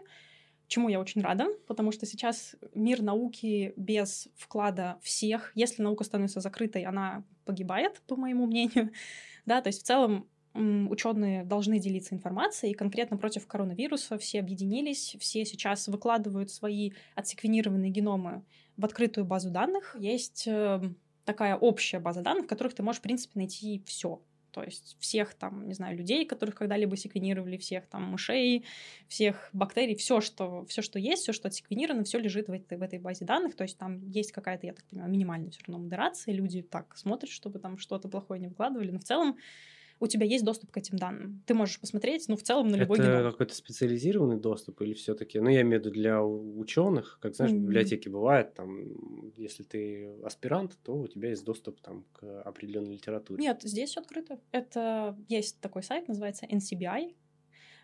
чему 0.73 0.89
я 0.89 0.99
очень 0.99 1.21
рада, 1.21 1.47
потому 1.67 1.93
что 1.93 2.07
сейчас 2.07 2.57
мир 2.75 3.03
науки 3.03 3.75
без 3.77 4.29
вклада 4.37 4.99
всех, 5.03 5.53
если 5.55 5.83
наука 5.83 6.03
становится 6.05 6.41
закрытой, 6.41 6.85
она 6.85 7.25
погибает, 7.45 8.01
по 8.07 8.17
моему 8.17 8.47
мнению. 8.51 8.91
Да, 9.45 9.61
то 9.61 9.69
есть 9.69 9.83
в 9.83 9.85
целом 9.85 10.27
ученые 10.55 11.45
должны 11.45 11.79
делиться 11.79 12.15
информацией, 12.15 12.73
и 12.73 12.75
конкретно 12.75 13.17
против 13.17 13.47
коронавируса 13.47 14.19
все 14.19 14.41
объединились, 14.41 15.17
все 15.19 15.45
сейчас 15.45 15.89
выкладывают 15.89 16.51
свои 16.51 16.93
отсеквенированные 17.15 17.91
геномы 17.91 18.45
в 18.77 18.85
открытую 18.85 19.25
базу 19.25 19.51
данных. 19.51 19.97
Есть 19.99 20.45
эм, 20.47 20.97
такая 21.25 21.57
общая 21.57 22.01
база 22.01 22.21
данных, 22.21 22.45
в 22.45 22.49
которых 22.49 22.75
ты 22.75 22.83
можешь, 22.83 23.01
в 23.01 23.03
принципе, 23.03 23.33
найти 23.37 23.83
все. 23.87 24.23
То 24.53 24.63
есть 24.63 24.97
всех 25.01 25.35
там, 25.35 25.67
не 25.67 25.75
знаю, 25.75 25.97
людей, 25.97 26.25
которых 26.27 26.55
когда-либо 26.55 26.97
секвенировали, 26.97 27.57
всех 27.57 27.87
там 27.87 28.05
мышей, 28.05 28.65
всех 29.09 29.49
бактерий, 29.53 29.97
все, 29.97 30.21
что, 30.21 30.65
все, 30.67 30.83
что 30.83 30.99
есть, 30.99 31.23
все, 31.23 31.33
что 31.33 31.49
отсеквенировано, 31.49 32.05
все 32.05 32.19
лежит 32.19 32.49
в 32.49 32.53
этой, 32.53 32.77
в 32.77 32.83
этой 32.83 32.99
базе 32.99 33.25
данных. 33.25 33.57
То 33.57 33.65
есть 33.65 33.79
там 33.79 34.09
есть 34.11 34.33
какая-то, 34.33 34.67
я 34.67 34.75
так 34.75 34.85
понимаю, 34.85 35.11
минимальная 35.11 35.51
все 35.51 35.61
равно 35.67 35.83
модерация. 35.83 36.35
Люди 36.35 36.63
так 36.63 36.97
смотрят, 36.97 37.31
чтобы 37.31 37.59
там 37.59 37.79
что-то 37.79 38.09
плохое 38.09 38.41
не 38.41 38.49
выкладывали. 38.49 38.91
Но 38.91 38.99
в 38.99 39.05
целом 39.05 39.39
у 40.03 40.09
тебя 40.09 40.27
есть 40.27 40.45
доступ 40.45 40.73
к 40.73 40.77
этим 40.77 40.99
данным. 40.99 41.45
Ты 41.47 41.55
можешь 41.55 41.79
посмотреть, 41.79 42.25
ну, 42.27 42.37
в 42.37 42.43
целом, 42.43 42.69
на 42.69 42.75
любой 42.75 42.99
Это 42.99 43.07
геном. 43.07 43.31
какой-то 43.31 43.55
специализированный 43.55 44.37
доступ 44.37 44.81
или 44.83 44.95
все-таки, 44.95 45.39
ну, 45.39 45.49
я 45.49 45.63
имею 45.63 45.81
в 45.81 45.85
виду 45.85 45.95
для 45.95 46.21
ученых, 46.25 47.19
как 47.23 47.37
знаешь, 47.37 47.53
в 47.53 47.57
библиотеке 47.57 48.11
бывает, 48.11 48.53
там, 48.55 49.33
если 49.37 49.63
ты 49.63 50.13
аспирант, 50.25 50.77
то 50.83 50.97
у 50.97 51.07
тебя 51.07 51.29
есть 51.29 51.45
доступ 51.45 51.81
там 51.81 52.05
к 52.15 52.43
определенной 52.43 52.95
литературе. 52.95 53.41
Нет, 53.41 53.63
здесь 53.63 53.91
все 53.91 54.01
открыто. 54.01 54.41
Это 54.51 55.17
есть 55.29 55.61
такой 55.61 55.85
сайт, 55.85 56.09
называется 56.09 56.47
NCBI. 56.47 57.15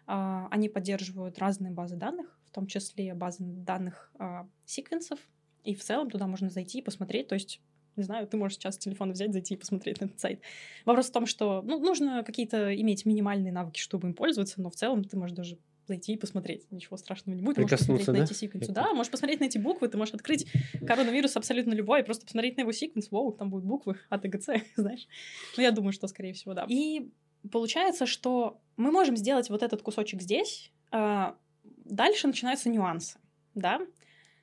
А, 0.07 0.49
они 0.51 0.69
поддерживают 0.69 1.39
разные 1.39 1.71
базы 1.71 1.95
данных, 1.95 2.37
в 2.47 2.51
том 2.51 2.67
числе 2.67 3.15
базы 3.15 3.45
данных 3.45 4.11
а, 4.19 4.49
секвенсов, 4.65 5.21
и 5.63 5.77
в 5.77 5.85
целом 5.85 6.11
туда 6.11 6.27
можно 6.27 6.51
зайти 6.51 6.79
и 6.79 6.83
посмотреть. 6.83 7.29
То 7.29 7.35
есть 7.35 7.61
не 7.99 8.05
знаю, 8.05 8.26
ты 8.26 8.37
можешь 8.37 8.59
сейчас 8.59 8.78
телефон 8.78 9.12
взять, 9.12 9.33
зайти 9.33 9.55
и 9.55 9.57
посмотреть 9.57 10.00
на 10.00 10.07
этот 10.07 10.21
сайт. 10.21 10.40
Вопрос 10.85 11.09
в 11.09 11.12
том, 11.12 11.26
что 11.26 11.62
ну, 11.62 11.78
нужно 11.78 12.23
какие-то 12.25 12.75
иметь 12.81 13.05
минимальные 13.05 13.52
навыки, 13.52 13.78
чтобы 13.78 14.09
им 14.09 14.14
пользоваться, 14.14 14.61
но 14.61 14.71
в 14.71 14.75
целом 14.75 15.05
ты 15.05 15.17
можешь 15.17 15.37
даже 15.37 15.59
зайти 15.88 16.12
и 16.12 16.17
посмотреть. 16.17 16.71
Ничего 16.71 16.97
страшного 16.97 17.35
не 17.35 17.43
будет. 17.43 17.57
Ты 17.57 17.62
можешь 17.62 17.78
посмотреть 17.78 18.07
да? 18.07 18.12
на 18.12 18.23
эти 18.23 18.33
секвенсы. 18.35 18.73
Да, 18.73 18.95
можешь 18.95 19.11
посмотреть 19.11 19.40
на 19.40 19.45
эти 19.45 19.59
буквы, 19.59 19.88
ты 19.88 19.97
можешь 19.97 20.14
открыть 20.14 20.47
коронавирус 20.87 21.37
абсолютно 21.37 21.73
любой, 21.73 22.00
и 22.00 22.02
просто 22.05 22.26
посмотреть 22.26 22.57
на 22.57 22.61
его 22.61 22.73
секвенс, 22.73 23.11
вау, 23.11 23.33
там 23.33 23.50
будут 23.50 23.67
буквы 23.67 23.99
А, 24.11 24.19
Т, 24.19 24.28
Г, 24.28 24.38
Ц, 24.38 24.62
знаешь. 24.76 25.09
Ну, 25.57 25.62
я 25.62 25.73
думаю, 25.73 25.93
что, 25.93 26.07
скорее 26.07 26.35
всего, 26.35 26.55
да. 26.55 26.67
И 26.69 27.11
получается, 27.50 28.07
что 28.07 28.61
мы 28.76 28.93
можем 28.93 29.17
сделать 29.17 29.50
вот 29.50 29.62
этот 29.62 29.83
кусочек 29.83 30.23
здесь, 30.23 30.71
а 30.90 31.37
дальше 31.64 32.26
начинаются 32.26 32.69
нюансы, 32.69 33.19
да. 33.55 33.81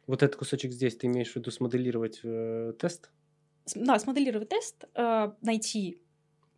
Вот 0.08 0.22
этот 0.22 0.36
кусочек 0.36 0.72
здесь 0.72 0.96
ты 0.96 1.08
имеешь 1.08 1.32
в 1.32 1.36
виду 1.36 1.52
смоделировать 1.52 2.20
э, 2.24 2.74
тест? 2.80 3.10
Да, 3.74 3.98
смоделировать 4.00 4.50
тест, 4.50 4.86
э, 4.94 5.32
найти 5.42 6.02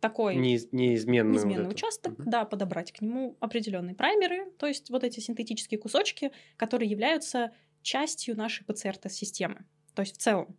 такой 0.00 0.36
Неиз, 0.36 0.68
неизменный, 0.72 1.32
неизменный 1.32 1.64
вот 1.64 1.72
участок, 1.72 2.18
угу. 2.18 2.30
да, 2.30 2.44
подобрать 2.44 2.92
к 2.92 3.00
нему 3.00 3.36
определенные 3.40 3.94
праймеры, 3.94 4.50
то 4.58 4.66
есть 4.66 4.90
вот 4.90 5.04
эти 5.04 5.20
синтетические 5.20 5.78
кусочки, 5.78 6.30
которые 6.56 6.90
являются 6.90 7.52
частью 7.82 8.36
нашей 8.36 8.64
ПЦР-тест-системы. 8.64 9.64
То 9.94 10.02
есть 10.02 10.16
в 10.16 10.18
целом 10.18 10.56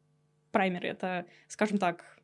праймеры— 0.52 0.88
это, 0.90 1.26
скажем 1.48 1.78
так, 1.78 2.20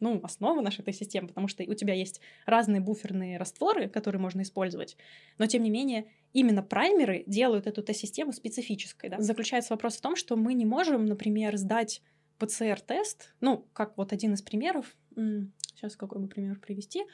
ну, 0.00 0.20
основа 0.22 0.60
нашей 0.60 0.80
этой 0.80 0.92
системы, 0.92 1.28
потому 1.28 1.48
что 1.48 1.62
у 1.64 1.74
тебя 1.74 1.94
есть 1.94 2.20
разные 2.44 2.80
буферные 2.80 3.38
растворы, 3.38 3.88
которые 3.88 4.20
можно 4.20 4.42
использовать, 4.42 4.96
но 5.38 5.46
тем 5.46 5.62
не 5.62 5.70
менее 5.70 6.06
именно 6.32 6.62
праймеры 6.62 7.24
делают 7.26 7.66
эту 7.66 7.82
тест-систему 7.82 8.32
специфической. 8.32 9.08
Да? 9.08 9.20
Заключается 9.20 9.72
вопрос 9.72 9.96
в 9.96 10.00
том, 10.00 10.16
что 10.16 10.36
мы 10.36 10.52
не 10.54 10.66
можем, 10.66 11.06
например, 11.06 11.56
сдать 11.56 12.02
ПЦР-тест, 12.38 13.34
ну, 13.40 13.66
как 13.72 13.96
вот 13.96 14.12
один 14.12 14.34
из 14.34 14.42
примеров, 14.42 14.96
сейчас 15.14 15.96
какой 15.96 16.20
бы 16.20 16.28
пример 16.28 16.58
привести, 16.58 17.04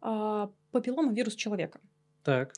а, 0.00 0.50
папиллома 0.70 1.12
вирус 1.12 1.34
человека. 1.34 1.80
Так. 2.24 2.54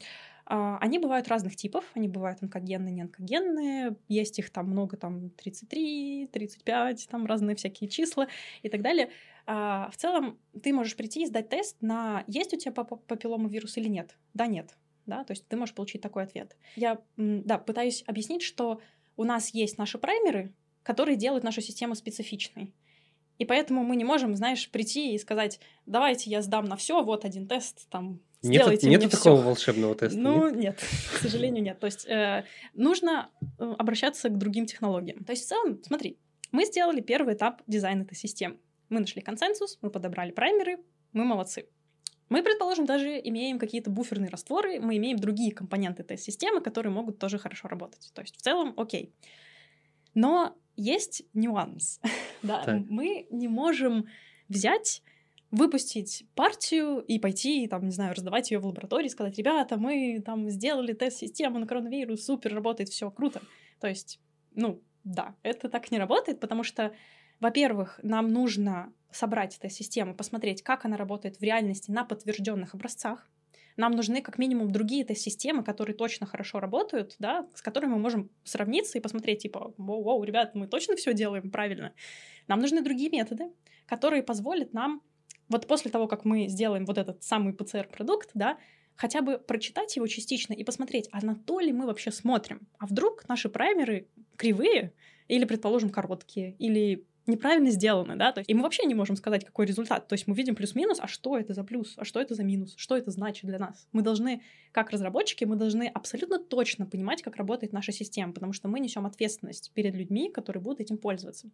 А, 0.47 0.79
они 0.79 0.99
бывают 0.99 1.29
разных 1.29 1.57
типов, 1.57 1.85
они 1.95 2.09
бывают 2.09 2.43
онкогенные, 2.43 2.93
неонкогенные, 2.93 3.97
есть 4.09 4.39
их 4.39 4.51
там 4.51 4.69
много, 4.69 4.97
там 4.97 5.31
33, 5.31 6.29
35, 6.33 7.09
там 7.09 7.27
разные 7.27 7.57
всякие 7.57 7.89
числа 7.89 8.29
и 8.63 8.69
так 8.69 8.83
далее. 8.83 9.11
А, 9.47 9.91
в 9.91 9.97
целом 9.97 10.39
ты 10.63 10.73
можешь 10.73 10.97
прийти 10.97 11.23
и 11.23 11.27
сдать 11.27 11.49
тест 11.49 11.77
на 11.81 12.25
есть 12.27 12.53
у 12.53 12.59
тебя 12.59 12.73
папиллома 12.73 13.49
вирус 13.49 13.77
или 13.77 13.89
нет. 13.89 14.17
Да, 14.35 14.47
нет. 14.47 14.77
Да, 15.07 15.23
то 15.25 15.33
есть 15.33 15.47
ты 15.49 15.57
можешь 15.57 15.75
получить 15.75 16.01
такой 16.01 16.23
ответ. 16.23 16.57
Я, 16.77 16.99
да, 17.17 17.59
пытаюсь 17.59 18.03
объяснить, 18.07 18.41
что 18.41 18.81
у 19.17 19.25
нас 19.25 19.51
есть 19.51 19.77
наши 19.77 19.99
праймеры, 19.99 20.55
которые 20.85 21.17
делают 21.17 21.43
нашу 21.43 21.61
систему 21.61 21.97
специфичной. 21.97 22.73
И 23.39 23.45
поэтому 23.45 23.83
мы 23.83 23.97
не 23.97 24.05
можем, 24.05 24.37
знаешь, 24.37 24.71
прийти 24.71 25.15
и 25.15 25.19
сказать, 25.19 25.59
давайте 25.87 26.31
я 26.31 26.41
сдам 26.41 26.67
на 26.67 26.77
все, 26.77 27.03
вот 27.03 27.25
один 27.25 27.49
тест, 27.49 27.89
там, 27.91 28.21
сделайте 28.43 28.87
нет, 28.87 29.01
мне 29.01 29.07
Нет 29.07 29.11
такого 29.11 29.41
волшебного 29.41 29.97
теста? 29.97 30.17
Ну, 30.17 30.49
нет? 30.51 30.57
нет, 30.57 30.85
к 31.15 31.19
сожалению, 31.19 31.65
нет. 31.65 31.81
То 31.81 31.87
есть 31.87 32.07
э, 32.07 32.45
нужно 32.75 33.31
э, 33.59 33.75
обращаться 33.77 34.29
к 34.29 34.39
другим 34.39 34.67
технологиям. 34.67 35.25
То 35.25 35.33
есть 35.33 35.47
в 35.47 35.49
целом, 35.49 35.83
смотри, 35.83 36.17
мы 36.53 36.65
сделали 36.65 37.01
первый 37.01 37.35
этап 37.35 37.63
дизайна 37.67 38.03
этой 38.03 38.15
системы. 38.15 38.59
Мы 38.89 39.01
нашли 39.01 39.21
консенсус, 39.21 39.79
мы 39.83 39.91
подобрали 39.91 40.31
праймеры, 40.31 40.79
мы 41.13 41.25
молодцы. 41.25 41.67
Мы, 42.29 42.43
предположим, 42.43 42.87
даже 42.87 43.21
имеем 43.23 43.59
какие-то 43.59 43.91
буферные 43.91 44.31
растворы, 44.31 44.81
мы 44.81 44.97
имеем 44.97 45.19
другие 45.19 45.53
компоненты 45.53 46.03
этой 46.03 46.19
системы, 46.19 46.61
которые 46.61 46.93
могут 46.93 47.19
тоже 47.19 47.39
хорошо 47.39 47.69
работать. 47.69 48.11
То 48.15 48.23
есть 48.23 48.37
в 48.37 48.43
целом 48.43 48.75
окей. 48.77 49.13
Но 50.15 50.57
есть 50.77 51.23
нюанс. 51.35 52.01
да, 52.43 52.83
мы 52.89 53.27
не 53.31 53.49
можем 53.49 54.07
взять 54.49 55.03
выпустить 55.51 56.27
партию 56.35 56.99
и 56.99 57.21
пойти, 57.21 57.69
там, 57.69 57.85
не 57.85 57.93
знаю, 57.93 58.15
раздавать 58.15 58.51
ее 58.51 58.59
в 58.59 58.67
лаборатории, 58.67 59.09
сказать, 59.09 59.39
ребята, 59.39 59.77
мы 59.77 60.21
там 60.25 60.51
сделали 60.51 60.93
тест-систему 60.95 61.61
на 61.61 61.67
коронавирус, 61.67 62.25
супер, 62.25 62.55
работает, 62.55 62.89
все 62.89 63.09
круто. 63.11 63.41
То 63.81 63.87
есть, 63.87 64.21
ну, 64.53 64.83
да, 65.05 65.37
это 65.45 65.69
так 65.69 65.93
не 65.93 65.99
работает, 65.99 66.41
потому 66.41 66.65
что, 66.65 66.93
во-первых, 67.39 68.01
нам 68.03 68.29
нужно 68.29 68.93
собрать 69.13 69.57
эту 69.57 69.69
систему, 69.69 70.15
посмотреть, 70.15 70.63
как 70.63 70.85
она 70.85 70.97
работает 70.97 71.37
в 71.37 71.43
реальности 71.43 71.91
на 71.93 72.05
подтвержденных 72.05 72.75
образцах, 72.75 73.31
нам 73.77 73.93
нужны 73.93 74.23
как 74.23 74.39
минимум 74.39 74.71
другие 74.71 75.05
тест-системы, 75.05 75.65
которые 75.65 75.97
точно 75.97 76.27
хорошо 76.27 76.61
работают, 76.61 77.17
да, 77.19 77.49
с 77.55 77.63
которыми 77.63 77.93
мы 77.93 77.99
можем 77.99 78.31
сравниться 78.45 78.99
и 78.99 79.01
посмотреть, 79.01 79.43
типа, 79.43 79.75
воу-воу, 79.79 80.25
ребят, 80.25 80.55
мы 80.55 80.67
точно 80.67 80.97
все 80.97 81.13
делаем 81.13 81.51
правильно. 81.51 81.93
Нам 82.47 82.61
нужны 82.61 82.83
другие 82.83 83.11
методы, 83.11 83.51
которые 83.87 84.23
позволят 84.23 84.73
нам, 84.73 85.03
вот 85.49 85.67
после 85.67 85.91
того, 85.91 86.07
как 86.07 86.25
мы 86.25 86.49
сделаем 86.49 86.87
вот 86.87 86.99
этот 86.99 87.23
самый 87.23 87.53
ПЦР-продукт, 87.53 88.31
да, 88.35 88.59
хотя 88.97 89.23
бы 89.23 89.39
прочитать 89.39 89.97
его 89.97 90.07
частично 90.07 90.53
и 90.53 90.65
посмотреть, 90.65 91.09
а 91.13 91.25
на 91.25 91.35
то 91.35 91.61
ли 91.61 91.73
мы 91.73 91.87
вообще 91.87 92.11
смотрим. 92.11 92.67
А 92.79 92.87
вдруг 92.87 93.29
наши 93.29 93.49
праймеры 93.49 94.09
кривые 94.37 94.93
или, 95.29 95.45
предположим, 95.45 95.91
короткие, 95.91 96.55
или 96.59 97.07
неправильно 97.27 97.71
сделаны, 97.71 98.17
да, 98.17 98.33
то 98.33 98.41
есть, 98.41 98.51
и 98.51 98.55
мы 98.55 98.63
вообще 98.63 98.85
не 98.85 98.95
можем 98.95 99.17
сказать, 99.17 99.45
какой 99.45 99.67
результат, 99.67 100.09
то 100.09 100.15
есть 100.15 100.27
мы 100.27 100.35
видим 100.35 100.55
плюс-минус, 100.55 100.99
а 101.01 101.07
что 101.07 101.39
это 101.39 101.55
за 101.55 101.65
плюс, 101.65 101.95
а 101.97 102.05
что 102.05 102.21
это 102.21 102.35
за 102.35 102.45
минус, 102.45 102.75
что 102.77 102.97
это 102.97 103.11
значит 103.11 103.47
для 103.47 103.59
нас. 103.59 103.89
Мы 103.93 104.03
должны, 104.03 104.43
как 104.73 104.91
разработчики, 104.91 105.45
мы 105.45 105.57
должны 105.57 105.87
абсолютно 105.89 106.39
точно 106.39 106.87
понимать, 106.87 107.23
как 107.23 107.37
работает 107.37 107.73
наша 107.73 107.93
система, 107.93 108.33
потому 108.33 108.53
что 108.53 108.69
мы 108.69 108.81
несем 108.81 109.07
ответственность 109.07 109.73
перед 109.75 109.95
людьми, 109.95 110.31
которые 110.31 110.63
будут 110.63 110.81
этим 110.81 110.99
пользоваться. 110.99 111.51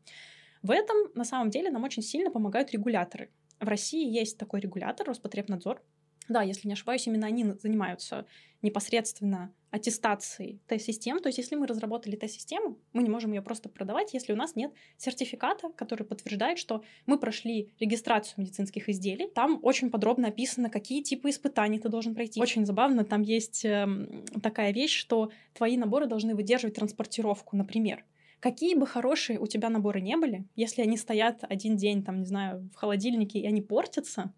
В 0.63 0.71
этом, 0.71 0.97
на 1.15 1.25
самом 1.25 1.51
деле, 1.51 1.71
нам 1.71 1.85
очень 1.85 2.03
сильно 2.03 2.31
помогают 2.31 2.71
регуляторы. 2.73 3.31
В 3.61 3.69
России 3.69 4.11
есть 4.11 4.39
такой 4.39 4.61
регулятор, 4.61 5.07
Роспотребнадзор, 5.07 5.83
Да, 6.31 6.43
если 6.43 6.69
не 6.69 6.75
ошибаюсь, 6.75 7.09
именно 7.09 7.27
они 7.27 7.45
занимаются 7.61 8.25
непосредственно 8.63 9.53
аттестацией 9.73 10.61
тест-систем. 10.69 11.19
То 11.19 11.29
есть, 11.29 11.39
если 11.39 11.57
мы 11.57 11.67
разработали 11.67 12.15
тест-систему, 12.15 12.79
мы 12.93 13.03
не 13.03 13.11
можем 13.11 13.33
ее 13.33 13.43
просто 13.43 13.69
продавать, 13.69 14.15
если 14.15 14.33
у 14.33 14.37
нас 14.37 14.55
нет 14.55 14.73
сертификата, 14.97 15.71
который 15.71 16.07
подтверждает, 16.07 16.59
что 16.59 16.85
мы 17.05 17.19
прошли 17.19 17.73
регистрацию 17.81 18.35
медицинских 18.39 18.89
изделий. 18.89 19.27
Там 19.27 19.59
очень 19.63 19.91
подробно 19.91 20.29
описано, 20.29 20.71
какие 20.71 21.03
типы 21.03 21.31
испытаний 21.31 21.81
ты 21.81 21.89
должен 21.89 22.15
пройти. 22.15 22.41
Очень 22.41 22.65
забавно, 22.65 23.05
там 23.05 23.23
есть 23.23 23.65
э, 23.65 23.89
такая 24.41 24.73
вещь, 24.73 24.97
что 24.97 25.33
твои 25.55 25.77
наборы 25.77 26.07
должны 26.07 26.37
выдерживать 26.37 26.77
транспортировку, 26.77 27.57
например. 27.57 28.05
Какие 28.39 28.77
бы 28.77 28.87
хорошие 28.87 29.41
у 29.41 29.49
тебя 29.49 29.69
наборы 29.69 30.01
не 30.01 30.17
были, 30.17 30.47
если 30.55 30.83
они 30.83 30.97
стоят 30.97 31.43
один 31.43 31.77
день, 31.77 32.05
там, 32.05 32.21
не 32.21 32.27
знаю, 32.27 32.71
в 32.73 32.77
холодильнике, 32.77 33.41
и 33.41 33.47
они 33.47 33.63
портятся, 33.63 34.33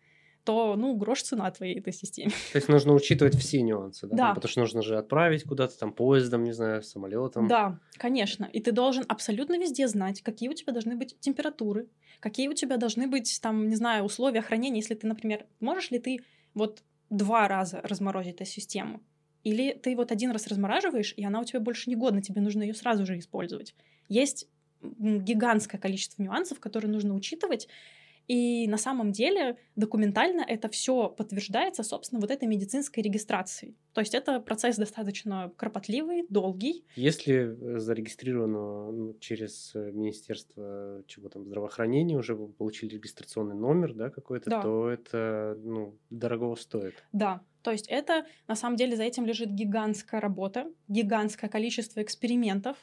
то, 0.44 0.74
ну, 0.76 0.94
грош 0.96 1.22
цена 1.22 1.50
твоей 1.50 1.78
этой 1.78 1.92
системе. 1.92 2.30
То 2.52 2.56
есть 2.56 2.68
нужно 2.68 2.92
учитывать 2.94 3.36
все 3.36 3.62
нюансы, 3.62 4.06
да? 4.06 4.16
Да. 4.16 4.26
Там, 4.26 4.34
потому 4.34 4.50
что 4.50 4.60
нужно 4.60 4.82
же 4.82 4.98
отправить 4.98 5.44
куда-то 5.44 5.78
там 5.78 5.92
поездом, 5.92 6.44
не 6.44 6.52
знаю, 6.52 6.82
самолетом. 6.82 7.46
Да, 7.46 7.78
конечно. 7.96 8.48
И 8.52 8.60
ты 8.60 8.72
должен 8.72 9.04
абсолютно 9.08 9.58
везде 9.58 9.86
знать, 9.86 10.22
какие 10.22 10.48
у 10.48 10.54
тебя 10.54 10.72
должны 10.72 10.96
быть 10.96 11.16
температуры, 11.20 11.88
какие 12.20 12.48
у 12.48 12.54
тебя 12.54 12.76
должны 12.76 13.06
быть, 13.06 13.40
там, 13.40 13.68
не 13.68 13.76
знаю, 13.76 14.04
условия 14.04 14.42
хранения. 14.42 14.80
Если 14.80 14.94
ты, 14.94 15.06
например, 15.06 15.46
можешь 15.60 15.90
ли 15.90 15.98
ты 15.98 16.20
вот 16.54 16.82
два 17.10 17.46
раза 17.46 17.80
разморозить 17.82 18.34
эту 18.34 18.44
систему? 18.44 19.00
Или 19.44 19.72
ты 19.72 19.96
вот 19.96 20.12
один 20.12 20.30
раз 20.30 20.46
размораживаешь, 20.46 21.14
и 21.16 21.24
она 21.24 21.40
у 21.40 21.44
тебя 21.44 21.60
больше 21.60 21.90
не 21.90 21.96
годна, 21.96 22.22
тебе 22.22 22.40
нужно 22.40 22.62
ее 22.62 22.74
сразу 22.74 23.06
же 23.06 23.18
использовать. 23.18 23.74
Есть 24.08 24.48
гигантское 24.80 25.80
количество 25.80 26.22
нюансов, 26.22 26.60
которые 26.60 26.90
нужно 26.90 27.14
учитывать, 27.14 27.68
и 28.28 28.66
на 28.68 28.78
самом 28.78 29.12
деле 29.12 29.56
документально 29.76 30.42
это 30.46 30.68
все 30.68 31.08
подтверждается, 31.08 31.82
собственно, 31.82 32.20
вот 32.20 32.30
этой 32.30 32.48
медицинской 32.48 33.02
регистрацией. 33.02 33.76
То 33.92 34.00
есть 34.00 34.14
это 34.14 34.40
процесс 34.40 34.76
достаточно 34.76 35.52
кропотливый, 35.56 36.24
долгий. 36.28 36.84
Если 36.96 37.56
зарегистрировано 37.78 38.92
ну, 38.92 39.16
через 39.20 39.72
э, 39.74 39.90
Министерство 39.92 41.02
чего 41.06 41.28
там 41.28 41.44
здравоохранения, 41.44 42.16
уже 42.16 42.34
вы 42.34 42.48
получили 42.48 42.94
регистрационный 42.94 43.56
номер, 43.56 43.94
да, 43.94 44.10
какой-то, 44.10 44.50
Да. 44.50 44.62
то 44.62 44.88
это 44.88 45.58
ну, 45.62 45.98
дорого 46.10 46.54
стоит. 46.56 47.04
Да, 47.12 47.42
то 47.62 47.70
есть 47.70 47.86
это 47.88 48.26
на 48.48 48.56
самом 48.56 48.76
деле 48.76 48.96
за 48.96 49.04
этим 49.04 49.24
лежит 49.24 49.50
гигантская 49.50 50.20
работа, 50.20 50.66
гигантское 50.88 51.48
количество 51.48 52.02
экспериментов. 52.02 52.76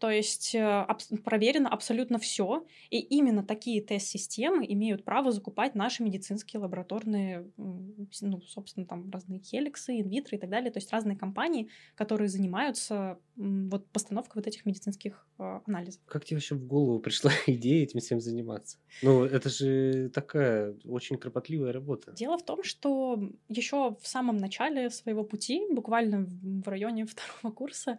То 0.00 0.10
есть 0.10 0.54
э, 0.54 0.58
абс- 0.62 1.12
проверено 1.22 1.68
абсолютно 1.68 2.18
все, 2.18 2.66
и 2.88 2.98
именно 2.98 3.44
такие 3.44 3.82
тест-системы 3.82 4.64
имеют 4.66 5.04
право 5.04 5.30
закупать 5.30 5.74
наши 5.74 6.02
медицинские 6.02 6.60
лабораторные, 6.60 7.50
ну, 7.58 8.40
собственно, 8.40 8.86
там 8.86 9.10
разные 9.10 9.40
хеликсы, 9.40 10.00
инвитры 10.00 10.38
и 10.38 10.40
так 10.40 10.48
далее, 10.48 10.70
то 10.70 10.78
есть 10.78 10.90
разные 10.90 11.18
компании, 11.18 11.68
которые 11.94 12.28
занимаются 12.28 13.18
вот 13.36 13.86
постановкой 13.88 14.40
вот 14.40 14.46
этих 14.46 14.64
медицинских 14.64 15.26
э, 15.38 15.60
анализов. 15.66 16.00
Как 16.06 16.24
тебе 16.24 16.38
вообще 16.38 16.54
в 16.54 16.66
голову 16.66 16.98
пришла 16.98 17.30
идея 17.46 17.82
этим 17.82 18.00
всем 18.00 18.20
заниматься? 18.20 18.78
Ну, 19.02 19.24
это 19.24 19.50
же 19.50 20.08
такая 20.14 20.76
очень 20.84 21.18
кропотливая 21.18 21.72
работа. 21.72 22.12
Дело 22.12 22.38
в 22.38 22.44
том, 22.44 22.62
что 22.62 23.22
еще 23.48 23.96
в 24.00 24.06
самом 24.06 24.38
начале 24.38 24.88
своего 24.88 25.24
пути, 25.24 25.62
буквально 25.70 26.26
в 26.26 26.68
районе 26.68 27.04
второго 27.06 27.54
курса, 27.54 27.98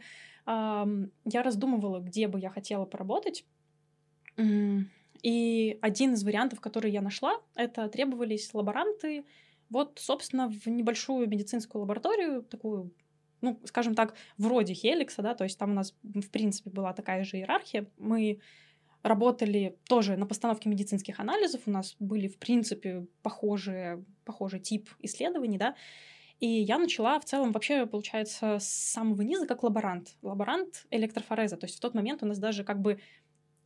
я 1.25 1.43
раздумывала, 1.43 1.99
где 1.99 2.27
бы 2.27 2.39
я 2.39 2.49
хотела 2.49 2.85
поработать. 2.85 3.45
И 5.23 5.77
один 5.81 6.13
из 6.13 6.23
вариантов, 6.23 6.61
который 6.61 6.91
я 6.91 7.01
нашла, 7.01 7.39
это 7.55 7.87
требовались 7.89 8.53
лаборанты, 8.53 9.23
вот, 9.69 9.99
собственно, 9.99 10.49
в 10.49 10.67
небольшую 10.67 11.29
медицинскую 11.29 11.81
лабораторию, 11.81 12.43
такую, 12.43 12.91
ну, 13.41 13.59
скажем 13.65 13.95
так, 13.95 14.15
вроде 14.37 14.73
Хеликса, 14.73 15.21
да, 15.21 15.35
то 15.35 15.43
есть 15.43 15.57
там 15.59 15.71
у 15.71 15.73
нас, 15.73 15.95
в 16.03 16.29
принципе, 16.29 16.69
была 16.69 16.93
такая 16.93 17.23
же 17.23 17.37
иерархия. 17.37 17.87
Мы 17.97 18.39
работали 19.03 19.77
тоже 19.87 20.17
на 20.17 20.25
постановке 20.25 20.69
медицинских 20.69 21.19
анализов. 21.19 21.61
У 21.65 21.71
нас 21.71 21.95
были, 21.99 22.27
в 22.27 22.37
принципе, 22.37 23.07
похожие, 23.23 24.03
похожий 24.25 24.59
тип 24.59 24.89
исследований, 24.99 25.57
да. 25.57 25.75
И 26.41 26.47
я 26.47 26.79
начала 26.79 27.19
в 27.19 27.25
целом 27.25 27.51
вообще, 27.51 27.85
получается, 27.85 28.57
с 28.59 28.67
самого 28.67 29.21
низа 29.21 29.45
как 29.45 29.61
лаборант. 29.61 30.17
Лаборант 30.23 30.87
электрофореза. 30.89 31.55
То 31.55 31.67
есть 31.67 31.77
в 31.77 31.79
тот 31.79 31.93
момент 31.93 32.23
у 32.23 32.25
нас 32.25 32.39
даже 32.39 32.63
как 32.63 32.81
бы 32.81 32.99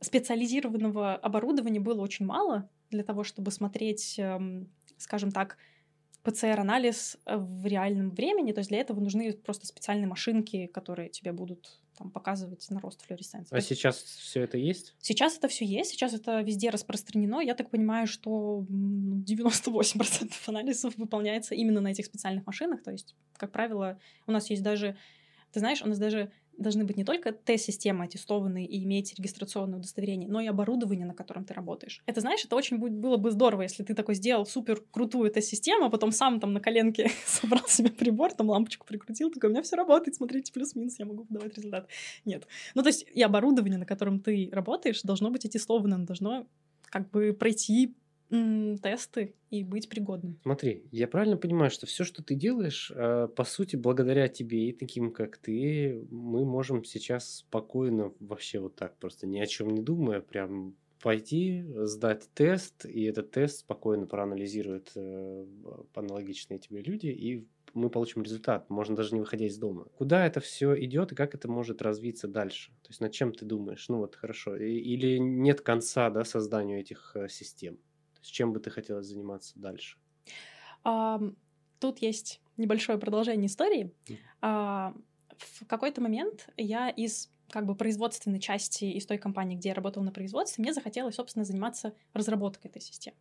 специализированного 0.00 1.14
оборудования 1.14 1.80
было 1.80 2.02
очень 2.02 2.26
мало 2.26 2.68
для 2.90 3.02
того, 3.02 3.24
чтобы 3.24 3.50
смотреть, 3.50 4.18
эм, 4.18 4.70
скажем 4.98 5.32
так, 5.32 5.56
ПЦР-анализ 6.26 7.18
э, 7.24 7.36
в 7.36 7.64
реальном 7.66 8.10
времени. 8.10 8.52
То 8.52 8.58
есть 8.58 8.70
для 8.70 8.80
этого 8.80 9.00
нужны 9.00 9.32
просто 9.32 9.66
специальные 9.66 10.08
машинки, 10.08 10.66
которые 10.66 11.08
тебе 11.08 11.32
будут 11.32 11.80
там, 11.96 12.10
показывать 12.10 12.66
на 12.70 12.80
рост 12.80 13.06
флуоресценции. 13.06 13.56
А 13.56 13.60
сейчас 13.60 14.02
все 14.02 14.42
это 14.42 14.58
есть? 14.58 14.94
Сейчас 15.00 15.38
это 15.38 15.46
все 15.46 15.64
есть, 15.64 15.90
сейчас 15.90 16.14
это 16.14 16.40
везде 16.40 16.70
распространено. 16.70 17.40
Я 17.40 17.54
так 17.54 17.70
понимаю, 17.70 18.06
что 18.06 18.66
м, 18.68 19.24
98% 19.24 20.32
анализов 20.46 20.96
выполняется 20.96 21.54
именно 21.54 21.80
на 21.80 21.88
этих 21.88 22.06
специальных 22.06 22.44
машинах. 22.44 22.82
То 22.82 22.90
есть, 22.90 23.14
как 23.36 23.52
правило, 23.52 23.98
у 24.26 24.32
нас 24.32 24.50
есть 24.50 24.62
даже, 24.62 24.96
ты 25.52 25.60
знаешь, 25.60 25.82
у 25.82 25.88
нас 25.88 25.98
даже 25.98 26.32
должны 26.58 26.84
быть 26.84 26.96
не 26.96 27.04
только 27.04 27.32
тест-системы 27.32 28.04
аттестованные 28.04 28.66
и 28.66 28.82
иметь 28.84 29.14
регистрационное 29.18 29.78
удостоверение, 29.78 30.28
но 30.28 30.40
и 30.40 30.46
оборудование, 30.46 31.06
на 31.06 31.14
котором 31.14 31.44
ты 31.44 31.54
работаешь. 31.54 32.02
Это, 32.06 32.20
знаешь, 32.20 32.44
это 32.44 32.56
очень 32.56 32.78
будет, 32.78 32.94
было 32.94 33.16
бы 33.16 33.30
здорово, 33.30 33.62
если 33.62 33.82
ты 33.82 33.94
такой 33.94 34.14
сделал 34.14 34.46
супер 34.46 34.82
крутую 34.90 35.30
тест-систему, 35.30 35.86
а 35.86 35.90
потом 35.90 36.12
сам 36.12 36.40
там 36.40 36.52
на 36.52 36.60
коленке 36.60 37.10
собрал 37.26 37.66
себе 37.68 37.90
прибор, 37.90 38.32
там 38.32 38.48
лампочку 38.48 38.86
прикрутил, 38.86 39.30
такой, 39.30 39.50
у 39.50 39.52
меня 39.52 39.62
все 39.62 39.76
работает, 39.76 40.16
смотрите, 40.16 40.52
плюс-минус, 40.52 40.98
я 40.98 41.06
могу 41.06 41.26
давать 41.28 41.56
результат. 41.56 41.88
Нет. 42.24 42.46
Ну, 42.74 42.82
то 42.82 42.88
есть 42.88 43.06
и 43.12 43.22
оборудование, 43.22 43.78
на 43.78 43.86
котором 43.86 44.20
ты 44.20 44.48
работаешь, 44.52 45.02
должно 45.02 45.30
быть 45.30 45.44
аттестовано, 45.44 46.04
должно 46.06 46.46
как 46.84 47.10
бы 47.10 47.32
пройти 47.32 47.94
тесты 48.28 49.34
и 49.50 49.62
быть 49.62 49.88
пригодным. 49.88 50.38
Смотри, 50.42 50.84
я 50.90 51.08
правильно 51.08 51.36
понимаю, 51.36 51.70
что 51.70 51.86
все, 51.86 52.04
что 52.04 52.22
ты 52.22 52.34
делаешь, 52.34 52.90
э, 52.94 53.28
по 53.34 53.44
сути, 53.44 53.76
благодаря 53.76 54.28
тебе 54.28 54.68
и 54.68 54.72
таким, 54.72 55.12
как 55.12 55.38
ты, 55.38 56.06
мы 56.10 56.44
можем 56.44 56.84
сейчас 56.84 57.36
спокойно, 57.36 58.12
вообще 58.20 58.58
вот 58.58 58.76
так, 58.76 58.96
просто 58.98 59.26
ни 59.26 59.38
о 59.38 59.46
чем 59.46 59.70
не 59.70 59.82
думая, 59.82 60.20
прям 60.20 60.74
пойти, 61.00 61.64
сдать 61.84 62.28
тест, 62.34 62.84
и 62.84 63.04
этот 63.04 63.30
тест 63.30 63.60
спокойно 63.60 64.06
проанализирует 64.06 64.90
э, 64.96 65.46
аналогичные 65.94 66.58
тебе 66.58 66.82
люди, 66.82 67.06
и 67.06 67.46
мы 67.74 67.90
получим 67.90 68.22
результат, 68.22 68.70
можно 68.70 68.96
даже 68.96 69.14
не 69.14 69.20
выходя 69.20 69.46
из 69.46 69.58
дома. 69.58 69.84
Куда 69.96 70.26
это 70.26 70.40
все 70.40 70.74
идет 70.82 71.12
и 71.12 71.14
как 71.14 71.34
это 71.34 71.46
может 71.46 71.82
развиться 71.82 72.26
дальше? 72.26 72.72
То 72.82 72.88
есть 72.88 73.00
над 73.00 73.12
чем 73.12 73.32
ты 73.32 73.44
думаешь? 73.44 73.88
Ну 73.88 73.98
вот 73.98 74.16
хорошо. 74.16 74.56
Или 74.56 75.18
нет 75.18 75.60
конца 75.60 76.08
да, 76.10 76.24
созданию 76.24 76.80
этих 76.80 77.12
э, 77.14 77.28
систем? 77.28 77.78
Есть 78.26 78.34
чем 78.34 78.52
бы 78.52 78.58
ты 78.58 78.70
хотела 78.70 79.02
заниматься 79.02 79.52
дальше? 79.56 79.98
Ам, 80.82 81.36
Тут 81.78 81.98
есть 81.98 82.40
небольшое 82.56 82.98
продолжение 82.98 83.46
истории. 83.46 83.92
Мгм. 84.08 84.18
А, 84.42 84.94
В 85.38 85.66
какой-то 85.66 86.00
момент 86.00 86.48
я 86.56 86.88
из 86.88 87.30
как 87.50 87.66
бы 87.66 87.76
производственной 87.76 88.40
части 88.40 88.86
из 88.86 89.06
той 89.06 89.18
компании, 89.18 89.56
где 89.56 89.68
я 89.68 89.74
работала 89.74 90.02
на 90.02 90.10
производстве, 90.10 90.62
мне 90.62 90.72
захотелось, 90.72 91.14
собственно, 91.14 91.44
заниматься 91.44 91.94
разработкой 92.12 92.70
этой 92.70 92.82
системы. 92.82 93.16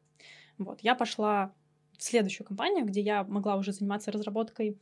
Вот, 0.58 0.82
я 0.82 0.96
пошла 0.96 1.54
в 1.98 2.04
следующую 2.04 2.48
компанию, 2.48 2.86
где 2.86 3.02
я 3.02 3.24
могла 3.24 3.56
уже 3.58 3.72
заниматься 3.72 4.12
разработкой 4.12 4.80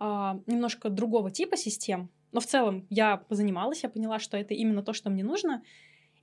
а, 0.00 0.40
немножко 0.46 0.88
другого 0.88 1.30
типа 1.30 1.56
систем, 1.56 2.10
но 2.32 2.40
в 2.40 2.46
целом 2.46 2.86
я 2.90 3.16
позанималась, 3.18 3.84
я 3.84 3.88
поняла, 3.88 4.18
что 4.18 4.36
это 4.36 4.54
именно 4.54 4.82
то, 4.82 4.92
что 4.92 5.10
мне 5.10 5.22
нужно, 5.22 5.62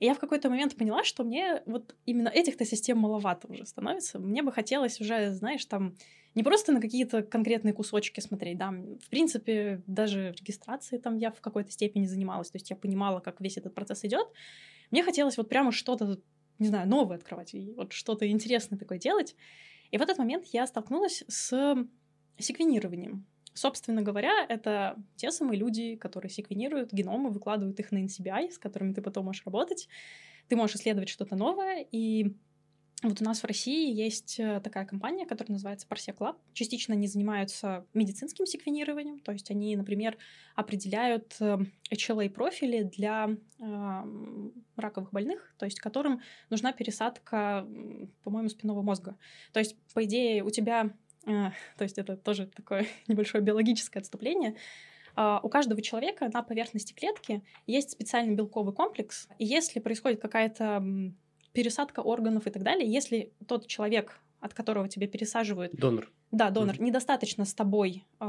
и 0.00 0.06
я 0.06 0.14
в 0.14 0.18
какой-то 0.18 0.48
момент 0.48 0.76
поняла, 0.76 1.04
что 1.04 1.24
мне 1.24 1.62
вот 1.66 1.94
именно 2.06 2.28
этих-то 2.28 2.64
систем 2.64 2.98
маловато 2.98 3.48
уже 3.48 3.66
становится. 3.66 4.18
Мне 4.18 4.42
бы 4.42 4.52
хотелось 4.52 5.00
уже, 5.00 5.32
знаешь, 5.32 5.64
там 5.64 5.94
не 6.34 6.42
просто 6.44 6.72
на 6.72 6.80
какие-то 6.80 7.22
конкретные 7.22 7.72
кусочки 7.72 8.20
смотреть, 8.20 8.58
да, 8.58 8.70
в 8.70 9.08
принципе, 9.10 9.82
даже 9.86 10.32
регистрацией 10.38 11.00
там 11.00 11.16
я 11.16 11.32
в 11.32 11.40
какой-то 11.40 11.72
степени 11.72 12.06
занималась, 12.06 12.50
то 12.50 12.56
есть 12.56 12.70
я 12.70 12.76
понимала, 12.76 13.20
как 13.20 13.40
весь 13.40 13.56
этот 13.56 13.74
процесс 13.74 14.04
идет. 14.04 14.28
Мне 14.90 15.02
хотелось 15.02 15.36
вот 15.36 15.48
прямо 15.48 15.72
что-то, 15.72 16.20
не 16.58 16.68
знаю, 16.68 16.88
новое 16.88 17.16
открывать, 17.16 17.54
и 17.54 17.72
вот 17.72 17.92
что-то 17.92 18.30
интересное 18.30 18.78
такое 18.78 18.98
делать. 18.98 19.34
И 19.90 19.98
в 19.98 20.02
этот 20.02 20.18
момент 20.18 20.44
я 20.52 20.66
столкнулась 20.66 21.24
с 21.26 21.76
секвенированием. 22.38 23.26
Собственно 23.58 24.02
говоря, 24.02 24.46
это 24.48 24.96
те 25.16 25.32
самые 25.32 25.58
люди, 25.58 25.96
которые 25.96 26.30
секвенируют 26.30 26.92
геномы, 26.92 27.30
выкладывают 27.30 27.80
их 27.80 27.90
на 27.90 27.98
NCBI, 28.04 28.52
с 28.52 28.58
которыми 28.58 28.92
ты 28.92 29.02
потом 29.02 29.24
можешь 29.24 29.44
работать. 29.44 29.88
Ты 30.46 30.54
можешь 30.54 30.76
исследовать 30.76 31.08
что-то 31.08 31.34
новое, 31.34 31.84
и 31.90 32.36
вот 33.02 33.20
у 33.20 33.24
нас 33.24 33.42
в 33.42 33.46
России 33.46 33.92
есть 33.92 34.38
э, 34.38 34.60
такая 34.60 34.86
компания, 34.86 35.26
которая 35.26 35.54
называется 35.54 35.88
Parsec 35.88 36.18
Lab. 36.18 36.36
Частично 36.52 36.94
они 36.94 37.08
занимаются 37.08 37.84
медицинским 37.94 38.46
секвенированием, 38.46 39.18
то 39.18 39.32
есть 39.32 39.50
они, 39.50 39.76
например, 39.76 40.16
определяют 40.54 41.36
э, 41.40 41.58
HLA-профили 41.92 42.84
для 42.84 43.36
э, 43.58 44.04
раковых 44.76 45.10
больных, 45.10 45.52
то 45.58 45.64
есть 45.64 45.80
которым 45.80 46.22
нужна 46.48 46.72
пересадка, 46.72 47.66
по-моему, 48.22 48.48
спинного 48.48 48.82
мозга. 48.82 49.16
То 49.52 49.58
есть, 49.58 49.76
по 49.94 50.04
идее, 50.04 50.44
у 50.44 50.50
тебя 50.50 50.92
то 51.24 51.82
есть 51.84 51.98
это 51.98 52.16
тоже 52.16 52.46
такое 52.46 52.86
небольшое 53.08 53.42
биологическое 53.42 54.00
отступление, 54.00 54.56
а, 55.20 55.40
у 55.42 55.48
каждого 55.48 55.82
человека 55.82 56.30
на 56.32 56.42
поверхности 56.42 56.92
клетки 56.92 57.42
есть 57.66 57.90
специальный 57.90 58.36
белковый 58.36 58.72
комплекс, 58.72 59.28
и 59.38 59.44
если 59.44 59.80
происходит 59.80 60.20
какая-то 60.22 60.80
пересадка 61.52 62.00
органов 62.00 62.46
и 62.46 62.50
так 62.50 62.62
далее, 62.62 62.88
если 62.88 63.32
тот 63.48 63.66
человек, 63.66 64.20
от 64.38 64.54
которого 64.54 64.88
тебе 64.88 65.08
пересаживают... 65.08 65.74
Донор. 65.74 66.08
Да, 66.30 66.50
донор, 66.50 66.76
mm-hmm. 66.76 66.84
недостаточно 66.84 67.44
с 67.44 67.52
тобой 67.52 68.04
э, 68.20 68.26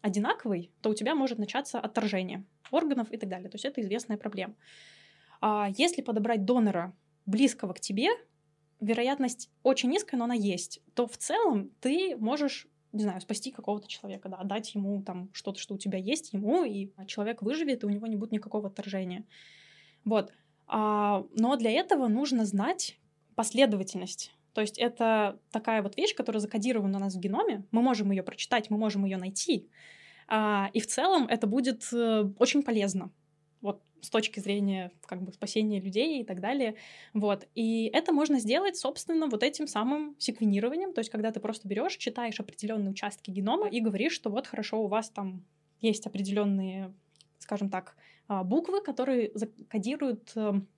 одинаковый, 0.00 0.72
то 0.80 0.90
у 0.90 0.94
тебя 0.94 1.14
может 1.14 1.38
начаться 1.38 1.78
отторжение 1.78 2.44
органов 2.72 3.12
и 3.12 3.16
так 3.16 3.28
далее. 3.28 3.48
То 3.48 3.54
есть 3.54 3.64
это 3.64 3.80
известная 3.80 4.16
проблема. 4.16 4.56
А 5.40 5.68
если 5.76 6.02
подобрать 6.02 6.44
донора 6.44 6.96
близкого 7.26 7.74
к 7.74 7.80
тебе, 7.80 8.08
вероятность 8.80 9.50
очень 9.62 9.90
низкая, 9.90 10.18
но 10.18 10.24
она 10.24 10.34
есть, 10.34 10.80
то 10.94 11.06
в 11.06 11.16
целом 11.16 11.70
ты 11.80 12.16
можешь 12.16 12.68
не 12.94 13.02
знаю, 13.02 13.20
спасти 13.20 13.50
какого-то 13.50 13.88
человека, 13.88 14.28
да, 14.28 14.40
дать 14.44 14.72
ему 14.76 15.02
там 15.02 15.28
что-то, 15.32 15.58
что 15.58 15.74
у 15.74 15.78
тебя 15.78 15.98
есть, 15.98 16.32
ему, 16.32 16.62
и 16.62 16.90
человек 17.08 17.42
выживет, 17.42 17.82
и 17.82 17.86
у 17.86 17.88
него 17.88 18.06
не 18.06 18.14
будет 18.14 18.30
никакого 18.30 18.68
отторжения. 18.68 19.24
Вот. 20.04 20.32
А, 20.68 21.26
но 21.34 21.56
для 21.56 21.72
этого 21.72 22.06
нужно 22.06 22.44
знать 22.44 22.96
последовательность. 23.34 24.32
То 24.52 24.60
есть 24.60 24.78
это 24.78 25.40
такая 25.50 25.82
вот 25.82 25.96
вещь, 25.96 26.14
которая 26.14 26.40
закодирована 26.40 26.98
у 26.98 27.00
нас 27.00 27.16
в 27.16 27.18
геноме. 27.18 27.64
Мы 27.72 27.82
можем 27.82 28.12
ее 28.12 28.22
прочитать, 28.22 28.70
мы 28.70 28.78
можем 28.78 29.04
ее 29.04 29.16
найти. 29.16 29.68
А, 30.28 30.70
и 30.72 30.78
в 30.78 30.86
целом 30.86 31.26
это 31.26 31.48
будет 31.48 31.92
э, 31.92 32.30
очень 32.38 32.62
полезно. 32.62 33.10
С 34.04 34.10
точки 34.10 34.38
зрения 34.38 34.92
как 35.06 35.22
бы 35.22 35.32
спасения 35.32 35.80
людей 35.80 36.20
и 36.20 36.24
так 36.24 36.40
далее. 36.40 36.74
Вот. 37.14 37.48
И 37.54 37.86
это 37.86 38.12
можно 38.12 38.38
сделать, 38.38 38.76
собственно, 38.76 39.28
вот 39.28 39.42
этим 39.42 39.66
самым 39.66 40.14
секвенированием. 40.18 40.92
То 40.92 41.00
есть, 41.00 41.10
когда 41.10 41.32
ты 41.32 41.40
просто 41.40 41.66
берешь, 41.66 41.96
читаешь 41.96 42.38
определенные 42.38 42.90
участки 42.90 43.30
генома 43.30 43.68
и 43.68 43.80
говоришь, 43.80 44.12
что 44.12 44.28
вот 44.28 44.46
хорошо, 44.46 44.82
у 44.82 44.88
вас 44.88 45.08
там 45.08 45.42
есть 45.80 46.06
определенные, 46.06 46.92
скажем 47.38 47.70
так, 47.70 47.96
а, 48.28 48.44
буквы, 48.44 48.82
которые 48.82 49.32
кодируют 49.68 50.32
эм, 50.36 50.68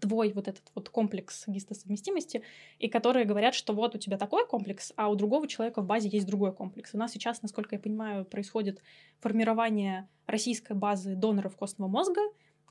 твой 0.00 0.32
вот 0.32 0.48
этот 0.48 0.70
вот 0.74 0.88
комплекс 0.88 1.44
гистосовместимости, 1.46 2.42
и 2.78 2.88
которые 2.88 3.24
говорят, 3.24 3.54
что 3.54 3.72
вот 3.72 3.94
у 3.94 3.98
тебя 3.98 4.18
такой 4.18 4.46
комплекс, 4.46 4.92
а 4.96 5.08
у 5.08 5.14
другого 5.14 5.46
человека 5.46 5.82
в 5.82 5.86
базе 5.86 6.08
есть 6.08 6.26
другой 6.26 6.52
комплекс. 6.52 6.90
У 6.94 6.98
нас 6.98 7.12
сейчас, 7.12 7.42
насколько 7.42 7.76
я 7.76 7.80
понимаю, 7.80 8.24
происходит 8.24 8.82
формирование 9.20 10.08
российской 10.26 10.74
базы 10.74 11.14
доноров 11.14 11.56
костного 11.56 11.88
мозга, 11.88 12.20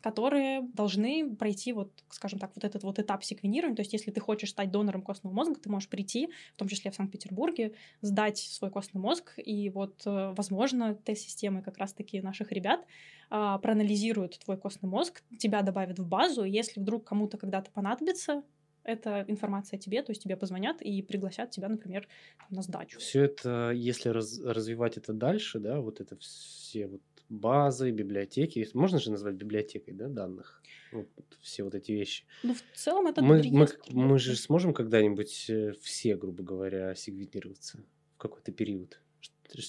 которые 0.02 0.62
должны 0.74 1.36
пройти 1.36 1.74
вот, 1.74 1.92
скажем 2.10 2.40
так, 2.40 2.52
вот 2.56 2.64
этот 2.64 2.84
вот 2.84 3.00
этап 3.00 3.24
секвенирования. 3.24 3.76
То 3.76 3.82
есть, 3.82 3.94
если 3.94 4.12
ты 4.12 4.20
хочешь 4.20 4.50
стать 4.50 4.72
донором 4.72 5.02
костного 5.02 5.34
мозга, 5.34 5.56
ты 5.56 5.70
можешь 5.70 5.90
прийти, 5.90 6.30
в 6.56 6.58
том 6.58 6.68
числе 6.68 6.92
в 6.92 6.96
Санкт-Петербурге, 6.96 7.74
сдать 8.02 8.38
свой 8.38 8.72
костный 8.72 9.00
мозг, 9.00 9.34
и 9.38 9.70
вот, 9.70 10.02
э, 10.06 10.34
возможно, 10.36 10.96
тест-системы 10.96 11.62
как 11.62 11.78
раз-таки 11.78 12.22
наших 12.22 12.52
ребят 12.52 12.86
а, 13.30 13.58
проанализируют 13.60 14.40
твой 14.40 14.58
костный 14.58 14.90
мозг, 14.90 15.24
тебя 15.40 15.62
добавят 15.62 16.00
в 16.00 16.08
базу, 16.08 16.44
и 16.44 16.52
если 16.52 16.82
вдруг 16.82 17.06
кому-то 17.06 17.38
когда-то 17.38 17.72
понадобится 17.72 18.44
эта 18.84 19.24
информация 19.28 19.78
о 19.78 19.80
тебе, 19.80 20.02
то 20.02 20.12
есть 20.12 20.24
тебе 20.24 20.36
позвонят 20.36 20.82
и 20.82 21.02
пригласят 21.02 21.52
тебя, 21.52 21.70
например, 21.70 22.08
на 22.50 22.62
сдачу. 22.62 23.00
Все 23.00 23.24
это, 23.24 23.72
если 23.72 24.10
раз, 24.10 24.40
развивать 24.42 24.98
это 24.98 25.14
дальше, 25.14 25.60
да, 25.60 25.80
вот 25.80 26.02
это 26.02 26.18
все 26.18 26.88
вот 26.88 27.02
базы, 27.32 27.92
библиотеки. 27.92 28.68
Можно 28.74 29.00
же 29.00 29.12
назвать 29.12 29.36
библиотекой 29.36 29.94
да, 29.94 30.08
данных? 30.08 30.62
Вот, 30.92 31.08
все 31.40 31.64
вот 31.64 31.74
эти 31.74 31.94
вещи. 31.94 32.26
Ну, 32.44 32.54
в 32.54 32.78
целом 32.78 33.08
это 33.08 33.24
мы, 33.24 33.42
мы, 33.52 33.68
мы 33.90 34.20
же 34.20 34.36
сможем 34.36 34.74
когда-нибудь 34.74 35.50
э, 35.50 35.74
все, 35.82 36.16
грубо 36.18 36.44
говоря, 36.44 36.94
сегментироваться 36.96 37.80
в 38.16 38.18
какой-то 38.18 38.52
период? 38.52 39.00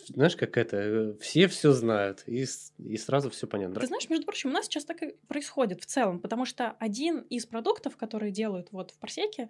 Знаешь, 0.08 0.36
как 0.36 0.56
это, 0.58 0.76
э, 0.76 1.14
все 1.20 1.46
все 1.46 1.72
знают, 1.72 2.24
и, 2.26 2.44
и 2.78 2.96
сразу 2.96 3.30
все 3.30 3.46
понятно. 3.46 3.80
Ты 3.80 3.86
знаешь, 3.86 4.08
между 4.10 4.26
прочим, 4.26 4.50
у 4.50 4.52
нас 4.52 4.66
сейчас 4.66 4.84
так 4.84 5.02
и 5.02 5.14
происходит 5.28 5.80
в 5.80 5.86
целом, 5.86 6.20
потому 6.20 6.44
что 6.44 6.72
один 6.80 7.20
из 7.20 7.46
продуктов, 7.46 7.96
которые 7.96 8.32
делают 8.32 8.72
вот 8.72 8.90
в 8.90 8.98
Парсеке, 8.98 9.48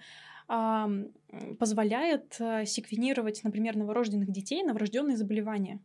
позволяет 1.59 2.37
э, 2.39 2.67
секвенировать, 2.67 3.43
например, 3.45 3.77
новорожденных 3.77 4.31
детей 4.31 4.63
на 4.63 4.75
врожденные 4.75 5.17
заболевания. 5.17 5.81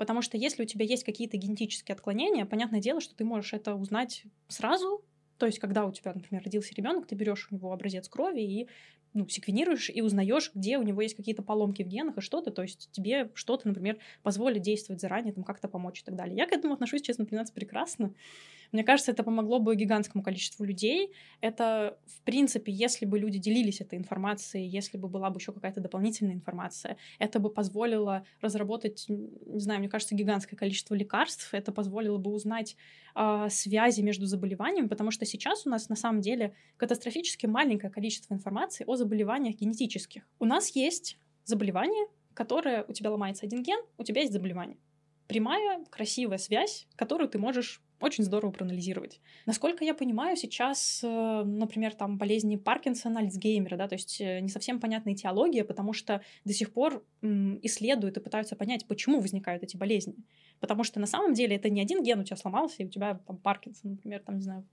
Потому 0.00 0.22
что 0.22 0.38
если 0.38 0.62
у 0.62 0.66
тебя 0.66 0.86
есть 0.86 1.04
какие-то 1.04 1.36
генетические 1.36 1.92
отклонения, 1.92 2.46
понятное 2.46 2.80
дело, 2.80 3.02
что 3.02 3.14
ты 3.14 3.22
можешь 3.22 3.52
это 3.52 3.74
узнать 3.74 4.22
сразу. 4.48 5.04
То 5.36 5.44
есть, 5.44 5.58
когда 5.58 5.84
у 5.84 5.92
тебя, 5.92 6.14
например, 6.14 6.42
родился 6.42 6.74
ребенок, 6.74 7.06
ты 7.06 7.14
берешь 7.14 7.48
у 7.50 7.54
него 7.54 7.70
образец 7.70 8.08
крови 8.08 8.40
и 8.40 8.68
ну, 9.12 9.28
секвенируешь 9.28 9.90
и 9.90 10.00
узнаешь, 10.00 10.52
где 10.54 10.78
у 10.78 10.82
него 10.82 11.02
есть 11.02 11.16
какие-то 11.16 11.42
поломки 11.42 11.82
в 11.82 11.86
генах 11.86 12.16
и 12.16 12.22
что-то, 12.22 12.50
то 12.50 12.62
есть 12.62 12.88
тебе 12.92 13.30
что-то, 13.34 13.68
например, 13.68 13.98
позволит 14.22 14.62
действовать 14.62 15.02
заранее, 15.02 15.34
там 15.34 15.44
как-то 15.44 15.68
помочь 15.68 16.00
и 16.00 16.04
так 16.04 16.16
далее. 16.16 16.34
Я 16.34 16.46
к 16.46 16.52
этому 16.52 16.72
отношусь, 16.72 17.02
честно 17.02 17.26
признаться, 17.26 17.52
прекрасно. 17.52 18.14
Мне 18.72 18.84
кажется, 18.84 19.12
это 19.12 19.22
помогло 19.24 19.58
бы 19.58 19.74
гигантскому 19.74 20.22
количеству 20.22 20.64
людей. 20.64 21.12
Это, 21.40 21.98
в 22.06 22.22
принципе, 22.22 22.72
если 22.72 23.04
бы 23.04 23.18
люди 23.18 23.38
делились 23.38 23.80
этой 23.80 23.98
информацией, 23.98 24.68
если 24.68 24.96
бы 24.96 25.08
была 25.08 25.30
бы 25.30 25.38
еще 25.38 25.52
какая-то 25.52 25.80
дополнительная 25.80 26.34
информация, 26.34 26.96
это 27.18 27.40
бы 27.40 27.50
позволило 27.50 28.24
разработать, 28.40 29.06
не 29.08 29.60
знаю, 29.60 29.80
мне 29.80 29.88
кажется, 29.88 30.14
гигантское 30.14 30.56
количество 30.56 30.94
лекарств, 30.94 31.52
это 31.52 31.72
позволило 31.72 32.18
бы 32.18 32.30
узнать 32.32 32.76
э, 33.16 33.46
связи 33.50 34.02
между 34.02 34.26
заболеваниями, 34.26 34.88
потому 34.88 35.10
что 35.10 35.26
сейчас 35.26 35.66
у 35.66 35.70
нас 35.70 35.88
на 35.88 35.96
самом 35.96 36.20
деле 36.20 36.54
катастрофически 36.76 37.46
маленькое 37.46 37.92
количество 37.92 38.34
информации 38.34 38.84
о 38.86 38.96
заболеваниях 38.96 39.56
генетических. 39.56 40.28
У 40.38 40.44
нас 40.44 40.74
есть 40.76 41.18
заболевание, 41.44 42.06
которое 42.34 42.84
у 42.86 42.92
тебя 42.92 43.10
ломается 43.10 43.46
один 43.46 43.62
ген, 43.62 43.80
у 43.98 44.04
тебя 44.04 44.20
есть 44.20 44.32
заболевание. 44.32 44.78
Прямая, 45.26 45.84
красивая 45.90 46.38
связь, 46.38 46.86
которую 46.96 47.28
ты 47.28 47.38
можешь 47.38 47.82
очень 48.00 48.24
здорово 48.24 48.50
проанализировать. 48.50 49.20
Насколько 49.46 49.84
я 49.84 49.94
понимаю, 49.94 50.36
сейчас, 50.36 51.00
э, 51.02 51.42
например, 51.44 51.94
там 51.94 52.18
болезни 52.18 52.56
Паркинсона, 52.56 53.20
Альцгеймера, 53.20 53.76
да, 53.76 53.88
то 53.88 53.94
есть 53.94 54.20
э, 54.20 54.40
не 54.40 54.48
совсем 54.48 54.80
понятная 54.80 55.14
теология, 55.14 55.64
потому 55.64 55.92
что 55.92 56.22
до 56.44 56.52
сих 56.52 56.72
пор 56.72 57.04
исследуют 57.22 58.16
и 58.16 58.20
пытаются 58.20 58.56
понять, 58.56 58.86
почему 58.86 59.20
возникают 59.20 59.62
эти 59.62 59.76
болезни. 59.76 60.16
Потому 60.58 60.84
что 60.84 61.00
на 61.00 61.06
самом 61.06 61.34
деле 61.34 61.56
это 61.56 61.68
не 61.68 61.80
один 61.80 62.02
ген 62.02 62.20
у 62.20 62.24
тебя 62.24 62.36
сломался, 62.36 62.82
и 62.82 62.86
у 62.86 62.88
тебя 62.88 63.20
там 63.26 63.36
Паркинсон, 63.36 63.92
например, 63.92 64.20
там, 64.20 64.36
не 64.36 64.42
знаю, 64.42 64.66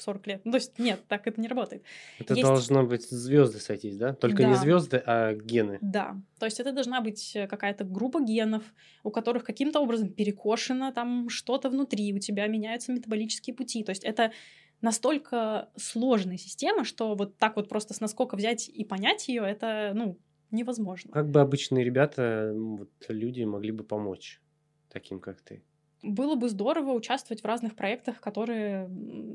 40 0.00 0.26
лет. 0.26 0.40
Ну, 0.44 0.52
то 0.52 0.58
есть 0.58 0.78
нет, 0.78 1.00
так 1.08 1.26
это 1.26 1.40
не 1.40 1.48
работает. 1.48 1.82
Это 2.18 2.34
есть... 2.34 2.46
должно 2.46 2.84
быть 2.84 3.08
звезды 3.08 3.58
сойтись, 3.58 3.96
да? 3.96 4.14
Только 4.14 4.42
да. 4.42 4.48
не 4.48 4.54
звезды, 4.54 5.02
а 5.04 5.34
гены. 5.34 5.78
Да. 5.80 6.16
То 6.38 6.46
есть 6.46 6.60
это 6.60 6.72
должна 6.72 7.00
быть 7.00 7.34
э, 7.34 7.46
какая-то 7.46 7.84
группа 7.84 8.20
генов, 8.22 8.62
у 9.02 9.10
которых 9.10 9.44
каким-то 9.44 9.80
образом 9.80 10.10
перекошено 10.12 10.92
там 10.92 11.28
что-то 11.28 11.70
внутри, 11.70 12.12
у 12.12 12.18
тебя 12.18 12.46
меняются 12.46 12.92
метаболические 12.92 13.54
пути. 13.54 13.84
То 13.84 13.90
есть 13.90 14.04
это 14.04 14.32
настолько 14.80 15.68
сложная 15.76 16.38
система, 16.38 16.84
что 16.84 17.14
вот 17.14 17.36
так 17.36 17.56
вот 17.56 17.68
просто 17.68 17.94
с 17.94 18.00
наскока 18.00 18.36
взять 18.36 18.68
и 18.68 18.84
понять 18.84 19.28
ее, 19.28 19.42
это, 19.42 19.92
ну, 19.94 20.18
невозможно. 20.50 21.12
Как 21.12 21.30
бы 21.30 21.40
обычные 21.40 21.84
ребята, 21.84 22.52
вот 22.54 22.90
люди 23.08 23.42
могли 23.42 23.72
бы 23.72 23.84
помочь 23.84 24.40
таким, 24.88 25.20
как 25.20 25.40
ты? 25.40 25.62
Было 26.02 26.34
бы 26.34 26.48
здорово 26.48 26.92
участвовать 26.92 27.42
в 27.42 27.46
разных 27.46 27.76
проектах, 27.76 28.20
которые, 28.20 28.88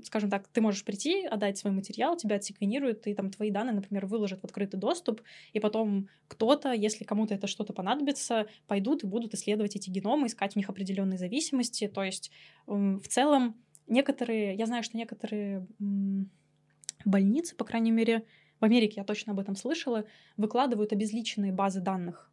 скажем 0.03 0.29
так, 0.29 0.47
ты 0.47 0.61
можешь 0.61 0.83
прийти, 0.83 1.25
отдать 1.25 1.57
свой 1.57 1.71
материал, 1.71 2.17
тебя 2.17 2.37
отсеквенируют, 2.37 3.05
и 3.05 3.13
там 3.13 3.29
твои 3.29 3.51
данные, 3.51 3.75
например, 3.75 4.07
выложат 4.07 4.41
в 4.41 4.45
открытый 4.45 4.79
доступ, 4.79 5.21
и 5.53 5.59
потом 5.59 6.09
кто-то, 6.27 6.71
если 6.71 7.03
кому-то 7.03 7.35
это 7.35 7.45
что-то 7.45 7.73
понадобится, 7.73 8.47
пойдут 8.67 9.03
и 9.03 9.07
будут 9.07 9.33
исследовать 9.35 9.75
эти 9.75 9.89
геномы, 9.91 10.27
искать 10.27 10.53
в 10.53 10.55
них 10.55 10.69
определенные 10.69 11.19
зависимости. 11.19 11.87
То 11.87 12.03
есть 12.03 12.31
в 12.65 13.07
целом 13.07 13.55
некоторые, 13.87 14.55
я 14.55 14.65
знаю, 14.65 14.83
что 14.83 14.97
некоторые 14.97 15.67
больницы, 17.05 17.55
по 17.55 17.65
крайней 17.65 17.91
мере, 17.91 18.25
в 18.59 18.65
Америке 18.65 18.95
я 18.97 19.03
точно 19.03 19.33
об 19.33 19.39
этом 19.39 19.55
слышала, 19.55 20.05
выкладывают 20.37 20.93
обезличенные 20.93 21.51
базы 21.51 21.81
данных 21.81 22.31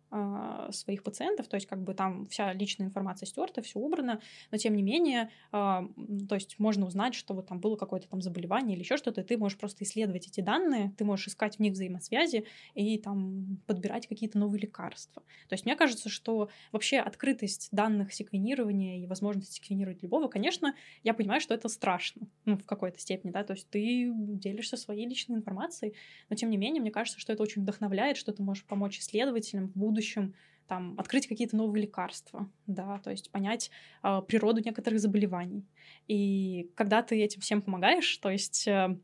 своих 0.71 1.03
пациентов, 1.03 1.49
то 1.49 1.57
есть 1.57 1.67
как 1.67 1.83
бы 1.83 1.95
там 1.95 2.27
вся 2.27 2.53
личная 2.53 2.87
информация 2.87 3.27
стерта, 3.27 3.63
все 3.63 3.79
убрано, 3.79 4.21
но 4.51 4.59
тем 4.59 4.75
не 4.77 4.83
менее, 4.83 5.31
а, 5.53 5.89
то 6.29 6.35
есть 6.35 6.59
можно 6.59 6.87
узнать, 6.87 7.15
что 7.15 7.35
вот 7.35 7.47
там 7.47 7.61
было 7.61 7.77
какое-то 7.77 8.09
там 8.09 8.21
заболевание 8.21 8.75
или 8.75 8.83
еще 8.83 8.97
что-то, 8.97 9.23
и 9.23 9.25
ты 9.25 9.39
можешь 9.39 9.59
просто 9.59 9.85
исследовать 9.85 10.27
эти 10.27 10.41
данные, 10.41 10.93
ты 10.99 11.05
можешь 11.05 11.29
искать 11.29 11.57
в 11.57 11.61
них 11.61 11.73
взаимосвязи 11.73 12.45
и 12.75 12.99
там 12.99 13.59
подбирать 13.67 14.07
какие-то 14.07 14.39
новые 14.39 14.61
лекарства. 14.61 15.23
То 15.49 15.55
есть 15.55 15.65
мне 15.65 15.77
кажется, 15.77 16.09
что 16.09 16.51
вообще 16.73 16.99
открытость 16.99 17.69
данных 17.73 18.13
секвенирования 18.13 19.03
и 19.03 19.07
возможность 19.07 19.55
секвенировать 19.55 20.03
любого, 20.03 20.29
конечно, 20.29 20.75
я 21.05 21.15
понимаю, 21.15 21.41
что 21.41 21.55
это 21.55 21.69
страшно, 21.69 22.29
ну, 22.45 22.59
в 22.59 22.65
какой-то 22.65 22.99
степени, 22.99 23.31
да, 23.31 23.45
то 23.45 23.55
есть 23.55 23.69
ты 23.71 24.13
делишься 24.15 24.77
своей 24.77 25.07
личной 25.07 25.37
информацией, 25.37 25.95
но 26.29 26.37
тем 26.37 26.51
не 26.51 26.59
менее, 26.59 26.83
мне 26.83 26.91
кажется, 26.91 27.19
что 27.19 27.33
это 27.33 27.43
очень 27.43 27.63
вдохновляет, 27.63 28.19
что 28.19 28.33
ты 28.33 28.43
можешь 28.43 28.65
помочь 28.65 28.99
исследователям 28.99 29.69
в 29.69 29.73
будущем 29.73 30.02
будущем 30.03 30.35
там, 30.67 30.95
открыть 30.99 31.27
какие-то 31.27 31.57
новые 31.57 31.83
лекарства, 31.83 32.51
да, 32.67 32.99
то 32.99 33.11
есть 33.11 33.31
понять 33.31 33.71
э, 34.03 34.23
природу 34.27 34.63
некоторых 34.65 35.01
заболеваний. 35.01 35.67
И 36.09 36.71
когда 36.77 37.03
ты 37.03 37.21
этим 37.23 37.41
всем 37.41 37.63
помогаешь, 37.63 38.17
то 38.19 38.31
есть 38.31 38.67
э, 38.67 38.97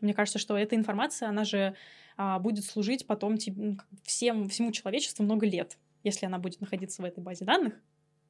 мне 0.00 0.14
кажется, 0.14 0.38
что 0.38 0.56
эта 0.56 0.76
информация, 0.76 1.28
она 1.28 1.44
же 1.44 1.74
э, 2.16 2.38
будет 2.38 2.64
служить 2.64 3.06
потом 3.06 3.36
тебе, 3.36 3.76
всем, 4.02 4.48
всему 4.48 4.72
человечеству 4.72 5.24
много 5.24 5.46
лет. 5.46 5.78
если 6.04 6.26
она 6.26 6.38
будет 6.38 6.60
находиться 6.60 7.02
в 7.02 7.04
этой 7.04 7.22
базе 7.22 7.44
данных, 7.44 7.74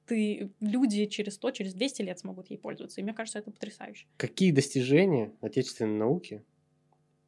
ты, 0.06 0.50
люди 0.58 1.06
через 1.06 1.34
100, 1.34 1.50
через 1.52 1.74
200 1.74 2.02
лет 2.02 2.18
смогут 2.18 2.50
ей 2.50 2.56
пользоваться. 2.56 3.00
И 3.00 3.04
мне 3.04 3.14
кажется, 3.14 3.38
это 3.38 3.52
потрясающе. 3.52 4.06
Какие 4.16 4.50
достижения 4.50 5.32
отечественной 5.40 5.96
науки 5.96 6.42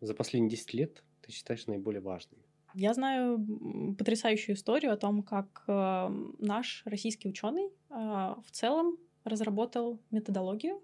за 0.00 0.14
последние 0.14 0.50
10 0.50 0.74
лет 0.74 1.04
ты 1.20 1.30
считаешь 1.30 1.66
наиболее 1.68 2.00
важными? 2.00 2.42
Я 2.74 2.94
знаю 2.94 3.94
потрясающую 3.98 4.56
историю 4.56 4.92
о 4.92 4.96
том, 4.96 5.22
как 5.22 5.64
э, 5.66 6.08
наш 6.38 6.82
российский 6.86 7.28
ученый 7.28 7.66
э, 7.66 7.70
в 7.90 8.50
целом 8.50 8.96
разработал 9.24 10.00
методологию 10.10 10.82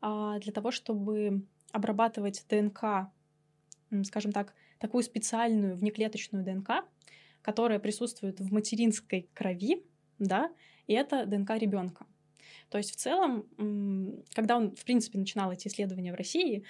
э, 0.00 0.38
для 0.40 0.52
того, 0.52 0.70
чтобы 0.70 1.44
обрабатывать 1.72 2.44
ДНК, 2.48 3.10
скажем 4.04 4.30
так, 4.32 4.54
такую 4.78 5.02
специальную 5.02 5.76
внеклеточную 5.76 6.44
ДНК, 6.44 6.84
которая 7.40 7.80
присутствует 7.80 8.38
в 8.40 8.52
материнской 8.52 9.28
крови, 9.34 9.84
да, 10.18 10.52
и 10.86 10.92
это 10.92 11.26
ДНК 11.26 11.50
ребенка. 11.56 12.06
То 12.68 12.78
есть 12.78 12.92
в 12.92 12.96
целом, 12.96 13.44
когда 14.34 14.56
он, 14.56 14.74
в 14.76 14.84
принципе, 14.84 15.18
начинал 15.18 15.50
эти 15.52 15.68
исследования 15.68 16.12
в 16.12 16.16
России, 16.16 16.64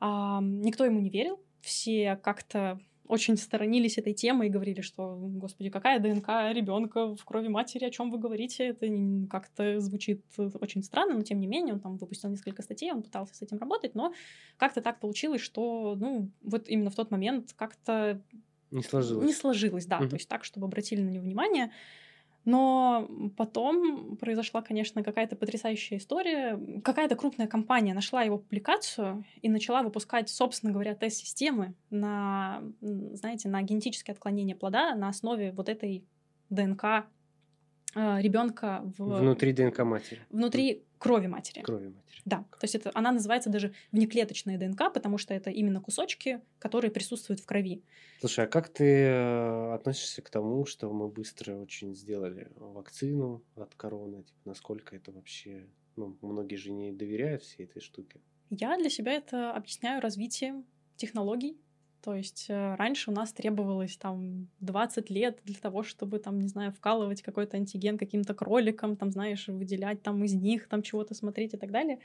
никто 0.00 0.84
ему 0.84 1.00
не 1.00 1.08
верил, 1.08 1.40
все 1.60 2.16
как-то 2.16 2.78
очень 3.06 3.36
сторонились 3.36 3.98
этой 3.98 4.14
темы 4.14 4.46
и 4.46 4.50
говорили, 4.50 4.80
что, 4.80 5.16
господи, 5.16 5.70
какая 5.70 6.00
ДНК 6.00 6.28
ребенка 6.52 7.14
в 7.14 7.24
крови 7.24 7.48
матери, 7.48 7.84
о 7.84 7.90
чем 7.90 8.10
вы 8.10 8.18
говорите, 8.18 8.68
это 8.68 8.86
как-то 9.30 9.80
звучит 9.80 10.24
очень 10.38 10.82
странно, 10.82 11.14
но 11.14 11.22
тем 11.22 11.40
не 11.40 11.46
менее 11.46 11.74
он 11.74 11.80
там 11.80 11.96
выпустил 11.96 12.30
несколько 12.30 12.62
статей, 12.62 12.92
он 12.92 13.02
пытался 13.02 13.34
с 13.34 13.42
этим 13.42 13.58
работать, 13.58 13.94
но 13.94 14.14
как-то 14.56 14.80
так 14.80 15.00
получилось, 15.00 15.42
что, 15.42 15.96
ну, 15.98 16.30
вот 16.42 16.68
именно 16.68 16.90
в 16.90 16.94
тот 16.94 17.10
момент 17.10 17.52
как-то 17.54 18.22
не 18.70 18.82
сложилось. 18.82 19.26
Не 19.26 19.32
сложилось, 19.32 19.86
да, 19.86 19.98
угу. 19.98 20.08
то 20.08 20.16
есть 20.16 20.28
так, 20.28 20.44
чтобы 20.44 20.66
обратили 20.66 21.00
на 21.00 21.10
него 21.10 21.24
внимание. 21.24 21.70
Но 22.44 23.08
потом 23.36 24.16
произошла, 24.16 24.60
конечно, 24.60 25.02
какая-то 25.02 25.34
потрясающая 25.34 25.98
история. 25.98 26.60
Какая-то 26.82 27.16
крупная 27.16 27.46
компания 27.46 27.94
нашла 27.94 28.22
его 28.22 28.38
публикацию 28.38 29.24
и 29.40 29.48
начала 29.48 29.82
выпускать, 29.82 30.28
собственно 30.28 30.72
говоря, 30.72 30.94
тест-системы 30.94 31.74
на, 31.90 32.62
знаете, 32.80 33.48
на 33.48 33.62
генетические 33.62 34.12
отклонения 34.12 34.54
плода 34.54 34.94
на 34.94 35.08
основе 35.08 35.52
вот 35.52 35.68
этой 35.68 36.04
ДНК 36.50 37.06
э, 37.94 38.20
ребенка 38.20 38.82
в... 38.98 39.20
внутри 39.20 39.52
ДНК 39.52 39.78
матери. 39.80 40.20
Внутри 40.30 40.84
крови 41.04 41.28
матери. 41.28 41.62
Крови 41.62 41.88
матери. 41.88 42.22
Да, 42.24 42.44
то 42.58 42.64
есть 42.64 42.74
это, 42.74 42.90
она 42.94 43.12
называется 43.12 43.50
даже 43.50 43.74
внеклеточная 43.92 44.58
ДНК, 44.58 44.92
потому 44.92 45.18
что 45.18 45.34
это 45.34 45.50
именно 45.50 45.80
кусочки, 45.80 46.40
которые 46.58 46.90
присутствуют 46.90 47.40
в 47.40 47.46
крови. 47.46 47.82
Слушай, 48.20 48.46
а 48.46 48.48
как 48.48 48.68
ты 48.68 48.84
э, 48.84 49.74
относишься 49.74 50.22
к 50.22 50.30
тому, 50.30 50.64
что 50.64 50.90
мы 50.90 51.08
быстро 51.08 51.56
очень 51.56 51.94
сделали 51.94 52.48
вакцину 52.56 53.42
от 53.56 53.74
короны? 53.74 54.22
Типа, 54.22 54.38
насколько 54.44 54.96
это 54.96 55.12
вообще... 55.12 55.66
Ну, 55.96 56.16
многие 56.22 56.56
же 56.56 56.72
не 56.72 56.90
доверяют 56.90 57.42
всей 57.42 57.66
этой 57.66 57.80
штуке. 57.80 58.20
Я 58.50 58.76
для 58.76 58.90
себя 58.90 59.12
это 59.12 59.52
объясняю 59.52 60.00
развитием 60.00 60.64
технологий, 60.96 61.56
то 62.04 62.14
есть 62.14 62.46
э, 62.50 62.74
раньше 62.74 63.10
у 63.10 63.14
нас 63.14 63.32
требовалось 63.32 63.96
там 63.96 64.48
20 64.60 65.08
лет 65.08 65.38
для 65.44 65.54
того, 65.54 65.82
чтобы 65.82 66.18
там, 66.18 66.38
не 66.38 66.48
знаю, 66.48 66.70
вкалывать 66.70 67.22
какой-то 67.22 67.56
антиген 67.56 67.96
каким-то 67.96 68.34
кроликам, 68.34 68.96
там, 68.96 69.10
знаешь, 69.10 69.48
выделять 69.48 70.02
там 70.02 70.22
из 70.22 70.34
них 70.34 70.68
там 70.68 70.82
чего-то 70.82 71.14
смотреть 71.14 71.54
и 71.54 71.56
так 71.56 71.70
далее. 71.70 71.98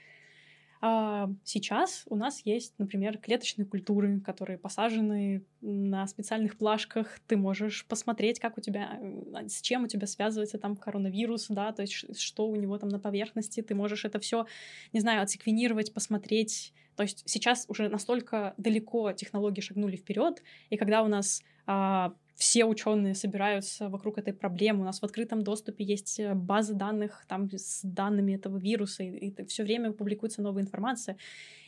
А 0.82 1.30
сейчас 1.44 2.04
у 2.08 2.16
нас 2.16 2.42
есть, 2.46 2.74
например, 2.78 3.18
клеточные 3.18 3.66
культуры, 3.66 4.22
которые 4.22 4.58
посажены 4.58 5.44
на 5.60 6.08
специальных 6.08 6.58
плашках. 6.58 7.20
Ты 7.28 7.36
можешь 7.36 7.86
посмотреть, 7.86 8.40
как 8.40 8.58
у 8.58 8.62
тебя, 8.62 8.98
э, 9.02 9.48
с 9.50 9.62
чем 9.62 9.84
у 9.84 9.88
тебя 9.88 10.08
связывается 10.08 10.58
там 10.58 10.78
коронавирус, 10.78 11.48
да, 11.50 11.74
то 11.74 11.82
есть 11.82 12.18
что 12.18 12.48
у 12.48 12.56
него 12.56 12.78
там 12.78 12.88
на 12.90 13.00
поверхности. 13.00 13.62
Ты 13.62 13.76
можешь 13.76 14.06
это 14.06 14.20
все, 14.20 14.46
не 14.94 15.02
знаю, 15.02 15.22
отсеквенировать, 15.22 15.94
посмотреть. 15.94 16.74
То 16.96 17.04
есть 17.04 17.24
сейчас 17.26 17.66
уже 17.68 17.90
настолько 17.90 18.54
далеко 18.58 19.12
технологии 19.12 19.62
шагнули 19.62 19.98
вперед, 19.98 20.42
и 20.70 20.78
когда 20.78 21.02
у 21.04 21.08
нас 21.08 21.42
а, 21.66 22.14
все 22.40 22.64
ученые 22.64 23.16
собираются 23.16 23.90
вокруг 23.90 24.18
этой 24.18 24.34
проблемы. 24.34 24.82
У 24.82 24.86
нас 24.86 25.02
в 25.02 25.04
открытом 25.04 25.44
доступе 25.44 25.84
есть 25.84 26.20
э, 26.22 26.34
базы 26.34 26.74
данных 26.74 27.26
там 27.28 27.50
с 27.52 27.82
данными 27.84 28.34
этого 28.34 28.58
вируса, 28.58 29.04
и, 29.04 29.28
и 29.28 29.46
все 29.46 29.64
время 29.64 29.92
публикуется 29.92 30.42
новая 30.42 30.64
информация. 30.64 31.18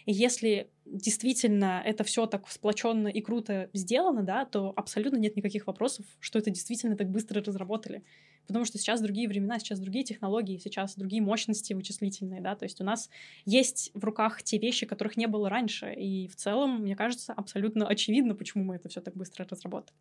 И 0.06 0.14
если 0.14 0.70
действительно 0.86 1.82
это 1.86 2.04
все 2.04 2.26
так 2.26 2.50
сплоченно 2.50 3.08
и 3.08 3.22
круто 3.22 3.70
сделано, 3.74 4.24
да, 4.24 4.46
то 4.46 4.74
абсолютно 4.76 5.18
нет 5.18 5.36
никаких 5.36 5.68
вопросов, 5.68 6.06
что 6.20 6.40
это 6.40 6.50
действительно 6.50 6.98
так 6.98 7.10
быстро 7.10 7.42
разработали. 7.42 8.04
Потому 8.48 8.66
что 8.66 8.78
сейчас 8.78 9.02
другие 9.02 9.28
времена, 9.28 9.60
сейчас 9.60 9.80
другие 9.80 10.04
технологии, 10.04 10.58
сейчас 10.58 10.96
другие 10.96 11.22
мощности 11.22 11.74
вычислительные, 11.74 12.42
да, 12.42 12.56
то 12.56 12.66
есть 12.66 12.82
у 12.82 12.84
нас 12.84 13.10
есть 13.46 13.92
в 13.94 14.04
руках 14.04 14.44
те 14.44 14.58
вещи, 14.58 14.86
которых 14.86 15.16
не 15.16 15.28
было 15.28 15.48
раньше, 15.50 15.94
и 15.94 16.28
в 16.28 16.36
целом, 16.36 16.82
мне 16.82 16.96
кажется, 16.96 17.34
абсолютно 17.34 17.88
очевидно, 17.88 18.36
почему 18.36 18.64
мы 18.64 18.76
это 18.76 18.90
все 18.90 19.00
так 19.00 19.16
быстро 19.16 19.48
разработали, 19.50 19.98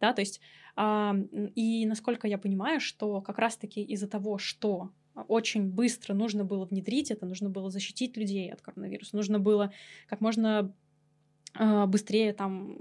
да, 0.00 0.12
то 0.12 0.20
есть 0.20 0.40
э, 0.76 1.12
и 1.54 1.86
насколько 1.86 2.28
я 2.28 2.38
понимаю, 2.38 2.78
что 2.78 3.20
как 3.22 3.38
раз-таки 3.38 3.82
из-за 3.82 4.06
того, 4.06 4.38
что 4.38 4.90
очень 5.28 5.68
быстро 5.70 6.14
нужно 6.14 6.44
было 6.44 6.64
внедрить 6.64 7.10
это, 7.10 7.26
нужно 7.26 7.50
было 7.50 7.70
защитить 7.70 8.16
людей 8.16 8.52
от 8.52 8.60
коронавируса, 8.60 9.16
нужно 9.16 9.38
было 9.38 9.72
как 10.06 10.20
можно 10.20 10.74
а, 11.54 11.86
быстрее 11.86 12.32
там 12.32 12.78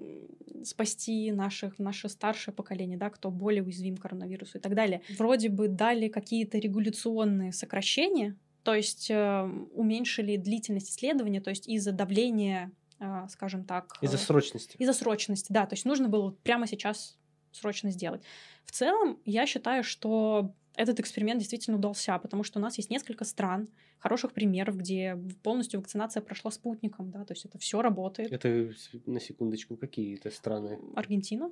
спасти 0.63 1.31
наших, 1.31 1.79
наше 1.79 2.09
старшее 2.09 2.53
поколение, 2.53 2.97
да, 2.97 3.09
кто 3.09 3.31
более 3.31 3.63
уязвим 3.63 3.97
к 3.97 4.01
коронавирусу 4.01 4.57
и 4.57 4.61
так 4.61 4.75
далее. 4.75 5.01
Вроде 5.17 5.49
бы 5.49 5.67
дали 5.67 6.07
какие-то 6.07 6.57
регуляционные 6.57 7.53
сокращения, 7.53 8.35
то 8.63 8.73
есть 8.73 9.09
э, 9.09 9.43
уменьшили 9.73 10.35
длительность 10.35 10.89
исследования, 10.89 11.39
то 11.39 11.49
есть 11.49 11.67
из-за 11.67 11.91
давления, 11.91 12.71
э, 12.99 13.27
скажем 13.29 13.63
так... 13.63 13.97
Из-за 14.01 14.17
срочности. 14.17 14.75
Из-за 14.77 14.93
срочности, 14.93 15.53
да. 15.53 15.65
То 15.65 15.75
есть 15.75 15.85
нужно 15.85 16.09
было 16.09 16.31
прямо 16.43 16.67
сейчас 16.67 17.17
срочно 17.51 17.91
сделать. 17.91 18.23
В 18.65 18.71
целом, 18.71 19.19
я 19.25 19.45
считаю, 19.45 19.83
что 19.83 20.53
этот 20.77 20.99
эксперимент 20.99 21.39
действительно 21.39 21.77
удался, 21.77 22.17
потому 22.19 22.43
что 22.43 22.59
у 22.59 22.61
нас 22.61 22.77
есть 22.77 22.89
несколько 22.89 23.25
стран, 23.25 23.67
хороших 23.99 24.31
примеров, 24.31 24.77
где 24.77 25.17
полностью 25.43 25.79
вакцинация 25.79 26.21
прошла 26.21 26.51
спутником, 26.51 27.11
да, 27.11 27.25
то 27.25 27.33
есть 27.33 27.45
это 27.45 27.57
все 27.57 27.81
работает. 27.81 28.31
Это 28.31 28.71
на 29.05 29.19
секундочку 29.19 29.75
какие 29.75 30.15
это 30.15 30.29
страны? 30.29 30.79
Аргентина. 30.95 31.51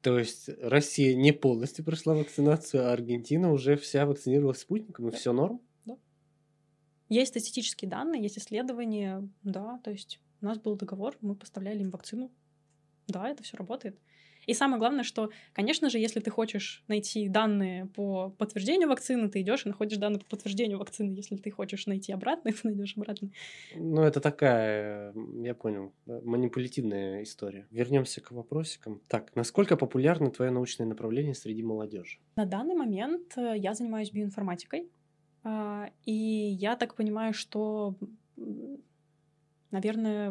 То 0.00 0.18
есть 0.18 0.48
Россия 0.62 1.16
не 1.16 1.32
полностью 1.32 1.84
прошла 1.84 2.14
вакцинацию, 2.14 2.86
а 2.86 2.92
Аргентина 2.92 3.52
уже 3.52 3.76
вся 3.76 4.06
вакцинировалась 4.06 4.60
спутником, 4.60 5.08
и 5.08 5.10
да. 5.10 5.16
все 5.16 5.32
норм? 5.32 5.60
Да. 5.84 5.98
Есть 7.08 7.32
статистические 7.32 7.90
данные, 7.90 8.22
есть 8.22 8.38
исследования, 8.38 9.28
да, 9.42 9.80
то 9.82 9.90
есть 9.90 10.20
у 10.40 10.44
нас 10.44 10.58
был 10.58 10.76
договор, 10.76 11.16
мы 11.20 11.34
поставляли 11.34 11.80
им 11.80 11.90
вакцину. 11.90 12.32
Да, 13.08 13.28
это 13.28 13.42
все 13.42 13.56
работает. 13.56 13.98
И 14.46 14.54
самое 14.54 14.78
главное, 14.78 15.04
что, 15.04 15.30
конечно 15.52 15.90
же, 15.90 15.98
если 15.98 16.20
ты 16.20 16.30
хочешь 16.30 16.84
найти 16.88 17.28
данные 17.28 17.86
по 17.86 18.30
подтверждению 18.30 18.88
вакцины, 18.88 19.28
ты 19.28 19.40
идешь 19.40 19.66
и 19.66 19.68
находишь 19.68 19.98
данные 19.98 20.20
по 20.20 20.26
подтверждению 20.26 20.78
вакцины. 20.78 21.12
Если 21.12 21.36
ты 21.36 21.50
хочешь 21.50 21.86
найти 21.86 22.12
обратно, 22.12 22.52
ты 22.52 22.58
найдешь 22.64 22.94
обратно. 22.96 23.30
Ну, 23.74 24.02
это 24.02 24.20
такая, 24.20 25.12
я 25.42 25.54
понял, 25.54 25.92
манипулятивная 26.06 27.22
история. 27.22 27.66
Вернемся 27.70 28.20
к 28.20 28.30
вопросикам. 28.30 29.00
Так, 29.08 29.34
насколько 29.34 29.76
популярно 29.76 30.30
твое 30.30 30.50
научное 30.50 30.86
направление 30.86 31.34
среди 31.34 31.62
молодежи? 31.62 32.18
На 32.36 32.46
данный 32.46 32.74
момент 32.74 33.36
э, 33.36 33.54
я 33.56 33.74
занимаюсь 33.74 34.12
биоинформатикой. 34.12 34.88
А, 35.42 35.90
и 36.04 36.12
я 36.12 36.76
так 36.76 36.94
понимаю, 36.94 37.32
что 37.32 37.94
наверное, 39.76 40.30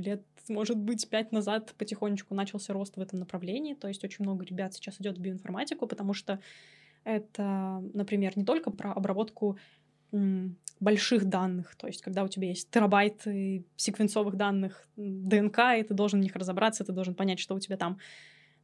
лет, 0.00 0.22
может 0.48 0.78
быть, 0.78 1.08
пять 1.10 1.30
назад 1.30 1.74
потихонечку 1.76 2.34
начался 2.34 2.72
рост 2.72 2.96
в 2.96 3.00
этом 3.00 3.18
направлении. 3.18 3.74
То 3.74 3.88
есть 3.88 4.02
очень 4.02 4.24
много 4.24 4.46
ребят 4.46 4.72
сейчас 4.72 4.98
идет 4.98 5.18
в 5.18 5.20
биоинформатику, 5.20 5.86
потому 5.86 6.14
что 6.14 6.40
это, 7.04 7.84
например, 7.92 8.32
не 8.36 8.44
только 8.44 8.70
про 8.70 8.92
обработку 8.92 9.58
больших 10.80 11.26
данных, 11.26 11.76
то 11.76 11.86
есть 11.86 12.02
когда 12.02 12.24
у 12.24 12.28
тебя 12.28 12.48
есть 12.48 12.70
терабайты 12.70 13.64
секвенцовых 13.76 14.36
данных 14.36 14.88
ДНК, 14.96 15.58
и 15.78 15.82
ты 15.82 15.94
должен 15.94 16.20
в 16.20 16.22
них 16.22 16.34
разобраться, 16.34 16.84
ты 16.84 16.92
должен 16.92 17.14
понять, 17.14 17.38
что 17.38 17.54
у 17.54 17.60
тебя 17.60 17.76
там 17.76 17.98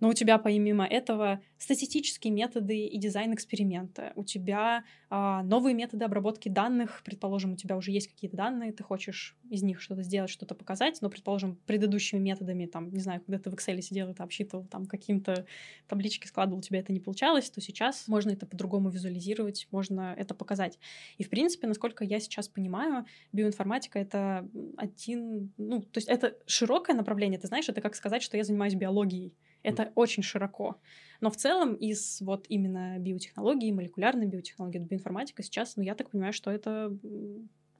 но 0.01 0.09
у 0.09 0.13
тебя 0.13 0.39
помимо 0.39 0.87
этого 0.87 1.41
статистические 1.59 2.33
методы 2.33 2.87
и 2.87 2.99
дизайн 2.99 3.35
эксперимента. 3.35 4.13
У 4.15 4.25
тебя 4.25 4.85
а, 5.11 5.43
новые 5.43 5.75
методы 5.75 6.05
обработки 6.05 6.49
данных. 6.49 7.03
Предположим, 7.05 7.53
у 7.53 7.57
тебя 7.57 7.77
уже 7.77 7.91
есть 7.91 8.09
какие-то 8.09 8.37
данные, 8.37 8.73
ты 8.73 8.83
хочешь 8.83 9.37
из 9.51 9.63
них 9.63 9.81
что-то 9.81 10.03
сделать, 10.03 10.31
что-то 10.31 10.55
показать, 10.55 11.01
но, 11.01 11.11
предположим, 11.11 11.57
предыдущими 11.67 12.19
методами, 12.19 12.67
там, 12.67 12.91
не 12.93 13.01
знаю, 13.01 13.21
когда 13.21 13.39
ты 13.39 13.51
в 13.51 13.55
Excel 13.55 13.81
сидел 13.81 14.11
и 14.11 14.15
обсчитывал, 14.17 14.65
там, 14.67 14.87
каким-то 14.87 15.47
таблички 15.89 16.27
складывал, 16.27 16.59
у 16.59 16.63
тебя 16.63 16.79
это 16.79 16.93
не 16.93 17.01
получалось, 17.01 17.51
то 17.51 17.61
сейчас 17.61 18.07
можно 18.07 18.31
это 18.31 18.47
по-другому 18.47 18.91
визуализировать, 18.91 19.67
можно 19.71 20.15
это 20.17 20.35
показать. 20.35 20.79
И, 21.17 21.25
в 21.25 21.31
принципе, 21.31 21.67
насколько 21.67 22.05
я 22.05 22.21
сейчас 22.21 22.49
понимаю, 22.49 23.07
биоинформатика— 23.33 23.99
это 24.01 24.49
один, 24.77 25.53
ну, 25.57 25.81
то 25.81 25.99
есть 25.99 26.09
это 26.09 26.37
широкое 26.47 26.95
направление, 26.95 27.41
ты 27.41 27.47
знаешь, 27.47 27.69
это 27.69 27.81
как 27.81 27.95
сказать, 27.95 28.23
что 28.23 28.37
я 28.37 28.45
занимаюсь 28.45 28.75
биологией 28.75 29.33
Это 29.68 29.92
очень 29.94 30.22
широко. 30.22 30.76
Но 31.20 31.31
в 31.31 31.37
целом 31.37 31.74
из 31.74 32.20
вот 32.20 32.46
именно 32.48 32.98
биотехнологии, 32.98 33.72
молекулярной 33.72 34.26
биотехнологии, 34.26 34.78
биоинформатика 34.78 35.42
сейчас, 35.42 35.76
ну, 35.76 35.83
я 35.83 35.94
так 35.94 36.11
понимаю, 36.11 36.33
что 36.33 36.50
это 36.50 36.96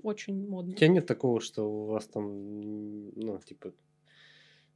очень 0.03 0.49
модно. 0.49 0.73
У 0.73 0.77
тебя 0.77 0.89
нет 0.89 1.07
такого, 1.07 1.41
что 1.41 1.65
у 1.65 1.87
вас 1.87 2.07
там, 2.07 3.11
ну, 3.15 3.39
типа, 3.45 3.73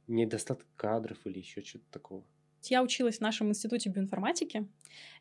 недостаток 0.07 0.67
кадров 0.75 1.17
или 1.25 1.39
еще 1.39 1.61
что-то 1.61 1.85
такого? 1.91 2.23
Я 2.63 2.81
училась 2.81 3.17
в 3.17 3.21
нашем 3.21 3.49
институте 3.49 3.89
биоинформатики, 3.89 4.67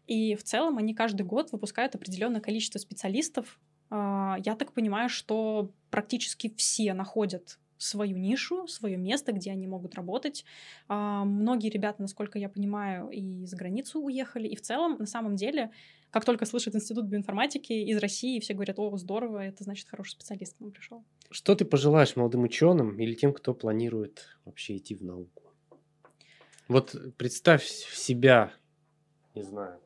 и 0.06 0.36
в 0.36 0.44
целом 0.44 0.78
они 0.78 0.94
каждый 0.94 1.26
год 1.26 1.50
выпускают 1.50 1.94
определенное 1.94 2.40
количество 2.40 2.78
специалистов. 2.78 3.58
А, 3.90 4.36
я 4.44 4.54
так 4.54 4.72
понимаю, 4.72 5.08
что 5.08 5.72
практически 5.90 6.54
все 6.56 6.94
находят 6.94 7.58
свою 7.82 8.16
нишу, 8.16 8.66
свое 8.66 8.96
место, 8.96 9.32
где 9.32 9.50
они 9.50 9.66
могут 9.66 9.94
работать. 9.94 10.44
А, 10.88 11.24
многие 11.24 11.68
ребята, 11.68 12.02
насколько 12.02 12.38
я 12.38 12.48
понимаю, 12.48 13.10
и 13.10 13.44
за 13.44 13.56
границу 13.56 14.00
уехали. 14.00 14.48
И 14.48 14.56
в 14.56 14.62
целом, 14.62 14.96
на 14.98 15.06
самом 15.06 15.36
деле, 15.36 15.70
как 16.10 16.24
только 16.24 16.44
слышат 16.46 16.74
институт 16.74 17.06
биоинформатики 17.06 17.72
из 17.72 17.98
России, 17.98 18.38
все 18.40 18.54
говорят, 18.54 18.78
о, 18.78 18.96
здорово, 18.96 19.38
это 19.44 19.64
значит 19.64 19.88
хороший 19.88 20.12
специалист 20.12 20.56
к 20.56 20.60
нам 20.60 20.70
пришел. 20.70 21.04
Что 21.30 21.54
ты 21.54 21.64
пожелаешь 21.64 22.16
молодым 22.16 22.42
ученым 22.42 22.98
или 23.00 23.14
тем, 23.14 23.32
кто 23.32 23.54
планирует 23.54 24.28
вообще 24.44 24.76
идти 24.76 24.94
в 24.94 25.02
науку? 25.02 25.42
Вот 26.68 26.94
представь 27.16 27.64
себя, 27.64 28.52
не 29.34 29.42
знаю, 29.42 29.80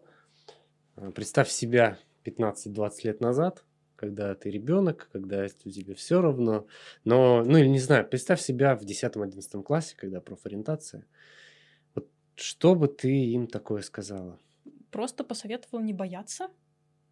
представь 1.15 1.51
себя 1.51 1.99
15-20 2.25 2.91
лет 3.05 3.21
назад, 3.21 3.65
когда 3.97 4.35
ты 4.35 4.51
ребенок, 4.51 5.09
когда 5.13 5.49
тебе 5.49 5.95
все 5.95 6.21
равно. 6.21 6.67
Но, 7.05 7.43
ну 7.45 7.59
или 7.59 7.67
не 7.67 7.79
знаю, 7.79 8.07
представь 8.07 8.41
себя 8.41 8.77
в 8.77 8.83
10-11 8.83 9.63
классе, 9.63 9.97
когда 9.97 10.21
профориентация. 10.21 11.07
Вот 11.95 12.09
что 12.35 12.75
бы 12.75 12.89
ты 12.89 13.11
им 13.11 13.47
такое 13.47 13.83
сказала? 13.83 14.39
Просто 14.91 15.25
посоветовала 15.25 15.83
не 15.83 15.93
бояться, 15.93 16.49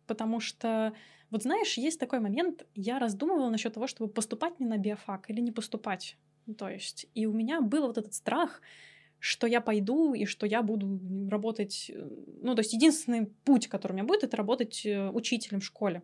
потому 0.06 0.40
что, 0.40 0.92
вот 1.30 1.42
знаешь, 1.42 1.76
есть 1.76 1.98
такой 1.98 2.20
момент, 2.20 2.66
я 2.74 2.98
раздумывала 2.98 3.50
насчет 3.50 3.74
того, 3.74 3.86
чтобы 3.86 4.12
поступать 4.12 4.60
мне 4.60 4.68
на 4.68 4.78
биофак 4.78 5.30
или 5.30 5.40
не 5.40 5.52
поступать. 5.52 6.16
То 6.58 6.68
есть, 6.68 7.06
и 7.14 7.26
у 7.26 7.32
меня 7.32 7.60
был 7.60 7.86
вот 7.86 7.98
этот 7.98 8.14
страх, 8.14 8.60
что 9.24 9.46
я 9.46 9.62
пойду 9.62 10.12
и 10.12 10.26
что 10.26 10.46
я 10.46 10.62
буду 10.62 11.00
работать... 11.30 11.90
Э, 11.94 12.08
ну, 12.42 12.54
то 12.54 12.60
есть 12.60 12.74
единственный 12.74 13.24
путь, 13.44 13.68
который 13.68 13.92
у 13.92 13.94
меня 13.94 14.04
будет, 14.04 14.22
это 14.22 14.36
работать 14.36 14.84
э, 14.84 15.08
учителем 15.08 15.60
в 15.60 15.64
школе. 15.64 16.02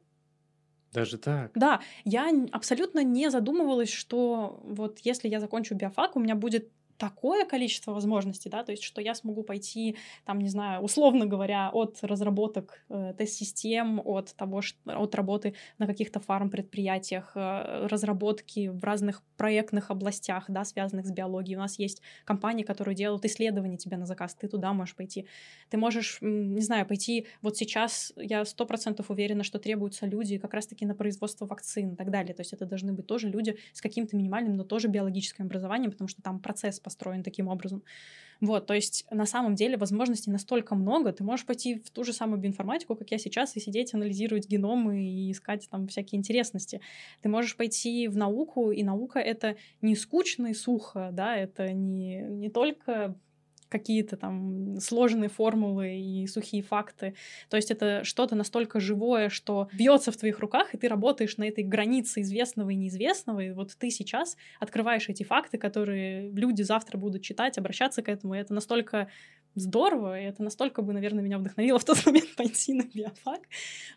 Даже 0.92 1.18
так? 1.18 1.52
Да, 1.54 1.80
я 2.04 2.30
абсолютно 2.52 3.04
не 3.04 3.30
задумывалась, 3.30 3.90
что 3.92 4.60
вот 4.64 4.98
если 5.00 5.28
я 5.28 5.38
закончу 5.40 5.74
биофак, 5.74 6.16
у 6.16 6.20
меня 6.20 6.34
будет 6.34 6.70
такое 7.00 7.46
количество 7.46 7.92
возможностей, 7.92 8.50
да, 8.50 8.62
то 8.62 8.72
есть 8.72 8.82
что 8.82 9.00
я 9.00 9.14
смогу 9.14 9.42
пойти, 9.42 9.96
там, 10.26 10.38
не 10.38 10.50
знаю, 10.50 10.82
условно 10.82 11.24
говоря, 11.24 11.70
от 11.72 11.98
разработок 12.02 12.84
э, 12.90 13.14
тест-систем, 13.16 14.02
от 14.04 14.34
того, 14.34 14.60
что, 14.60 14.78
от 14.84 15.14
работы 15.14 15.54
на 15.78 15.86
каких-то 15.86 16.20
фарм-предприятиях, 16.20 17.32
э, 17.34 17.86
разработки 17.86 18.68
в 18.68 18.84
разных 18.84 19.22
проектных 19.38 19.90
областях, 19.90 20.44
да, 20.48 20.62
связанных 20.64 21.06
с 21.06 21.10
биологией. 21.10 21.56
У 21.56 21.60
нас 21.60 21.78
есть 21.78 22.02
компании, 22.26 22.64
которые 22.64 22.94
делают 22.94 23.24
исследования 23.24 23.78
тебе 23.78 23.96
на 23.96 24.04
заказ, 24.04 24.34
ты 24.34 24.46
туда 24.46 24.74
можешь 24.74 24.94
пойти. 24.94 25.26
Ты 25.70 25.78
можешь, 25.78 26.18
не 26.20 26.60
знаю, 26.60 26.84
пойти, 26.84 27.26
вот 27.40 27.56
сейчас 27.56 28.12
я 28.16 28.44
сто 28.44 28.66
процентов 28.66 29.08
уверена, 29.08 29.42
что 29.42 29.58
требуются 29.58 30.04
люди 30.04 30.36
как 30.36 30.52
раз-таки 30.52 30.84
на 30.84 30.94
производство 30.94 31.46
вакцин 31.46 31.94
и 31.94 31.96
так 31.96 32.10
далее, 32.10 32.34
то 32.34 32.42
есть 32.42 32.52
это 32.52 32.66
должны 32.66 32.92
быть 32.92 33.06
тоже 33.06 33.30
люди 33.30 33.56
с 33.72 33.80
каким-то 33.80 34.18
минимальным, 34.18 34.56
но 34.58 34.64
тоже 34.64 34.88
биологическим 34.88 35.46
образованием, 35.46 35.92
потому 35.92 36.08
что 36.08 36.20
там 36.20 36.40
процесс 36.40 36.78
построен 36.90 37.22
таким 37.22 37.46
образом. 37.48 37.82
Вот, 38.40 38.66
то 38.66 38.74
есть 38.74 39.06
на 39.10 39.26
самом 39.26 39.54
деле 39.54 39.76
возможностей 39.76 40.30
настолько 40.30 40.74
много, 40.74 41.12
ты 41.12 41.22
можешь 41.22 41.44
пойти 41.44 41.74
в 41.78 41.90
ту 41.90 42.04
же 42.04 42.12
самую 42.12 42.40
биоинформатику, 42.40 42.96
как 42.96 43.10
я 43.10 43.18
сейчас, 43.18 43.54
и 43.56 43.60
сидеть, 43.60 43.92
анализировать 43.94 44.48
геномы 44.48 45.04
и 45.04 45.30
искать 45.30 45.68
там 45.70 45.86
всякие 45.88 46.18
интересности. 46.18 46.80
Ты 47.20 47.28
можешь 47.28 47.56
пойти 47.56 48.08
в 48.08 48.16
науку, 48.16 48.70
и 48.70 48.82
наука— 48.82 49.18
это 49.20 49.56
не 49.82 49.94
скучно 49.94 50.48
и 50.48 50.54
сухо, 50.54 51.10
да, 51.12 51.36
это 51.36 51.72
не, 51.72 52.22
не 52.22 52.48
только 52.48 53.14
какие-то 53.70 54.16
там 54.16 54.78
сложные 54.80 55.30
формулы 55.30 55.98
и 55.98 56.26
сухие 56.26 56.62
факты. 56.62 57.14
То 57.48 57.56
есть 57.56 57.70
это 57.70 58.04
что-то 58.04 58.34
настолько 58.34 58.80
живое, 58.80 59.30
что 59.30 59.68
бьется 59.72 60.12
в 60.12 60.16
твоих 60.16 60.40
руках, 60.40 60.74
и 60.74 60.76
ты 60.76 60.88
работаешь 60.88 61.36
на 61.38 61.44
этой 61.44 61.64
границе 61.64 62.20
известного 62.20 62.70
и 62.70 62.74
неизвестного. 62.74 63.40
И 63.40 63.50
вот 63.52 63.74
ты 63.78 63.90
сейчас 63.90 64.36
открываешь 64.58 65.08
эти 65.08 65.22
факты, 65.22 65.56
которые 65.56 66.30
люди 66.30 66.62
завтра 66.62 66.98
будут 66.98 67.22
читать, 67.22 67.56
обращаться 67.56 68.02
к 68.02 68.08
этому. 68.08 68.34
И 68.34 68.38
это 68.38 68.52
настолько 68.52 69.08
здорово, 69.54 70.20
и 70.20 70.24
это 70.24 70.42
настолько 70.42 70.82
бы, 70.82 70.92
наверное, 70.92 71.22
меня 71.22 71.38
вдохновило 71.38 71.78
в 71.78 71.84
тот 71.84 72.04
момент 72.06 72.34
пойти 72.36 72.74
на 72.74 72.82
биофак. 72.82 73.40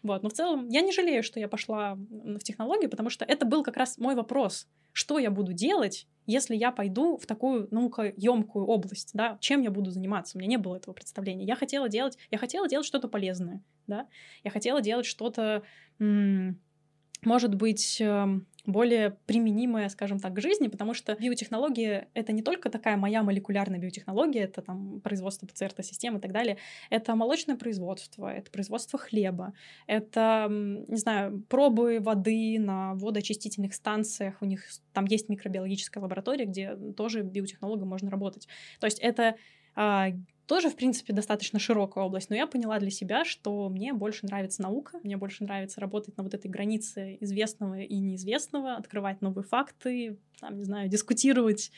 Вот. 0.03 0.23
Но 0.23 0.29
в 0.29 0.33
целом 0.33 0.69
я 0.69 0.81
не 0.81 0.91
жалею, 0.91 1.23
что 1.23 1.39
я 1.39 1.47
пошла 1.47 1.95
в 1.95 2.39
технологию, 2.39 2.89
потому 2.89 3.09
что 3.09 3.25
это 3.25 3.45
был 3.45 3.63
как 3.63 3.77
раз 3.77 3.97
мой 3.97 4.15
вопрос. 4.15 4.67
Что 4.93 5.19
я 5.19 5.31
буду 5.31 5.53
делать, 5.53 6.07
если 6.25 6.55
я 6.55 6.71
пойду 6.71 7.17
в 7.17 7.25
такую 7.25 7.67
наукоемкую 7.71 8.65
область, 8.65 9.11
да, 9.13 9.37
чем 9.41 9.61
я 9.61 9.71
буду 9.71 9.91
заниматься? 9.91 10.37
У 10.37 10.39
меня 10.39 10.51
не 10.51 10.57
было 10.57 10.77
этого 10.77 10.93
представления. 10.93 11.45
Я 11.45 11.55
хотела 11.55 11.89
делать, 11.89 12.17
я 12.31 12.37
хотела 12.37 12.69
делать 12.69 12.85
что-то 12.85 13.07
полезное, 13.07 13.61
да, 13.87 14.07
я 14.43 14.51
хотела 14.51 14.81
делать 14.81 15.05
что-то, 15.05 15.63
может 15.99 17.55
быть, 17.55 17.99
эм, 17.99 18.47
более 18.65 19.11
применимое, 19.25 19.89
скажем 19.89 20.19
так, 20.19 20.33
к 20.33 20.41
жизни, 20.41 20.67
потому 20.67 20.93
что 20.93 21.15
биотехнология— 21.19 22.07
это 22.13 22.31
не 22.31 22.41
только 22.41 22.69
такая 22.69 22.95
моя 22.95 23.21
молекулярная 23.21 23.79
биотехнология, 23.79 24.45
это 24.45 24.61
там 24.61 25.01
производство 25.01 25.45
ПЦР-систем 25.47 26.17
и 26.17 26.21
так 26.21 26.31
далее, 26.31 26.57
это 26.89 27.15
молочное 27.15 27.57
производство, 27.57 28.27
это 28.27 28.49
производство 28.51 28.97
хлеба, 28.97 29.53
это, 29.85 30.47
не 30.49 30.97
знаю, 30.97 31.43
пробы 31.49 31.99
воды 31.99 32.57
на 32.57 32.93
водоочистительных 32.95 33.73
станциях, 33.73 34.41
у 34.41 34.45
них 34.45 34.65
там 34.93 35.05
есть 35.05 35.27
микробиологическая 35.27 36.01
лаборатория, 36.01 36.45
где 36.45 36.75
тоже 36.95 37.21
биотехнологом 37.21 37.89
можно 37.89 38.09
работать. 38.09 38.47
То 38.79 38.85
есть 38.85 38.99
это 38.99 39.35
а, 39.75 40.09
тоже, 40.47 40.69
в 40.69 40.75
принципе, 40.75 41.13
достаточно 41.13 41.59
широкая 41.59 42.03
область, 42.03 42.29
но 42.29 42.35
я 42.35 42.47
поняла 42.47 42.79
для 42.79 42.89
себя, 42.89 43.25
что 43.25 43.69
мне 43.69 43.93
больше 43.93 44.25
нравится 44.25 44.61
наука, 44.61 44.99
мне 45.03 45.17
больше 45.17 45.43
нравится 45.43 45.79
работать 45.79 46.17
на 46.17 46.23
вот 46.23 46.33
этой 46.33 46.49
границе 46.49 47.17
известного 47.21 47.79
и 47.79 47.95
неизвестного, 47.97 48.75
открывать 48.75 49.21
новые 49.21 49.45
факты, 49.45 50.17
там, 50.39 50.57
не 50.57 50.63
знаю, 50.63 50.89
дискутировать 50.89 51.71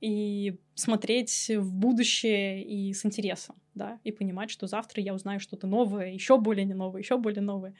и 0.00 0.58
смотреть 0.74 1.50
в 1.54 1.72
будущее 1.72 2.64
и 2.64 2.92
с 2.92 3.04
интересом, 3.04 3.56
да, 3.74 4.00
и 4.02 4.12
понимать, 4.12 4.50
что 4.50 4.66
завтра 4.66 5.02
я 5.02 5.14
узнаю 5.14 5.40
что-то 5.40 5.66
новое, 5.66 6.12
еще 6.12 6.38
более 6.38 6.64
не 6.64 6.74
новое, 6.74 7.02
еще 7.02 7.18
более 7.18 7.42
новое. 7.42 7.74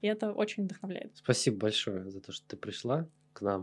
И 0.00 0.06
это 0.06 0.32
очень 0.32 0.64
вдохновляет. 0.64 1.12
Спасибо 1.16 1.58
большое 1.58 2.10
за 2.10 2.20
то, 2.20 2.32
что 2.32 2.46
ты 2.46 2.56
пришла 2.56 3.08
к 3.32 3.40
нам. 3.40 3.62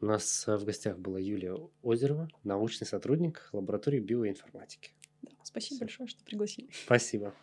У 0.00 0.06
нас 0.06 0.44
в 0.46 0.64
гостях 0.64 0.98
была 0.98 1.18
Юлия 1.18 1.56
Озерова, 1.82 2.28
научный 2.44 2.86
сотрудник 2.86 3.48
лаборатории 3.52 3.98
биоинформатики. 3.98 4.92
Да, 5.22 5.30
спасибо 5.42 5.76
Все. 5.76 5.84
большое, 5.84 6.08
что 6.08 6.24
пригласили. 6.24 6.68
Спасибо. 6.84 7.34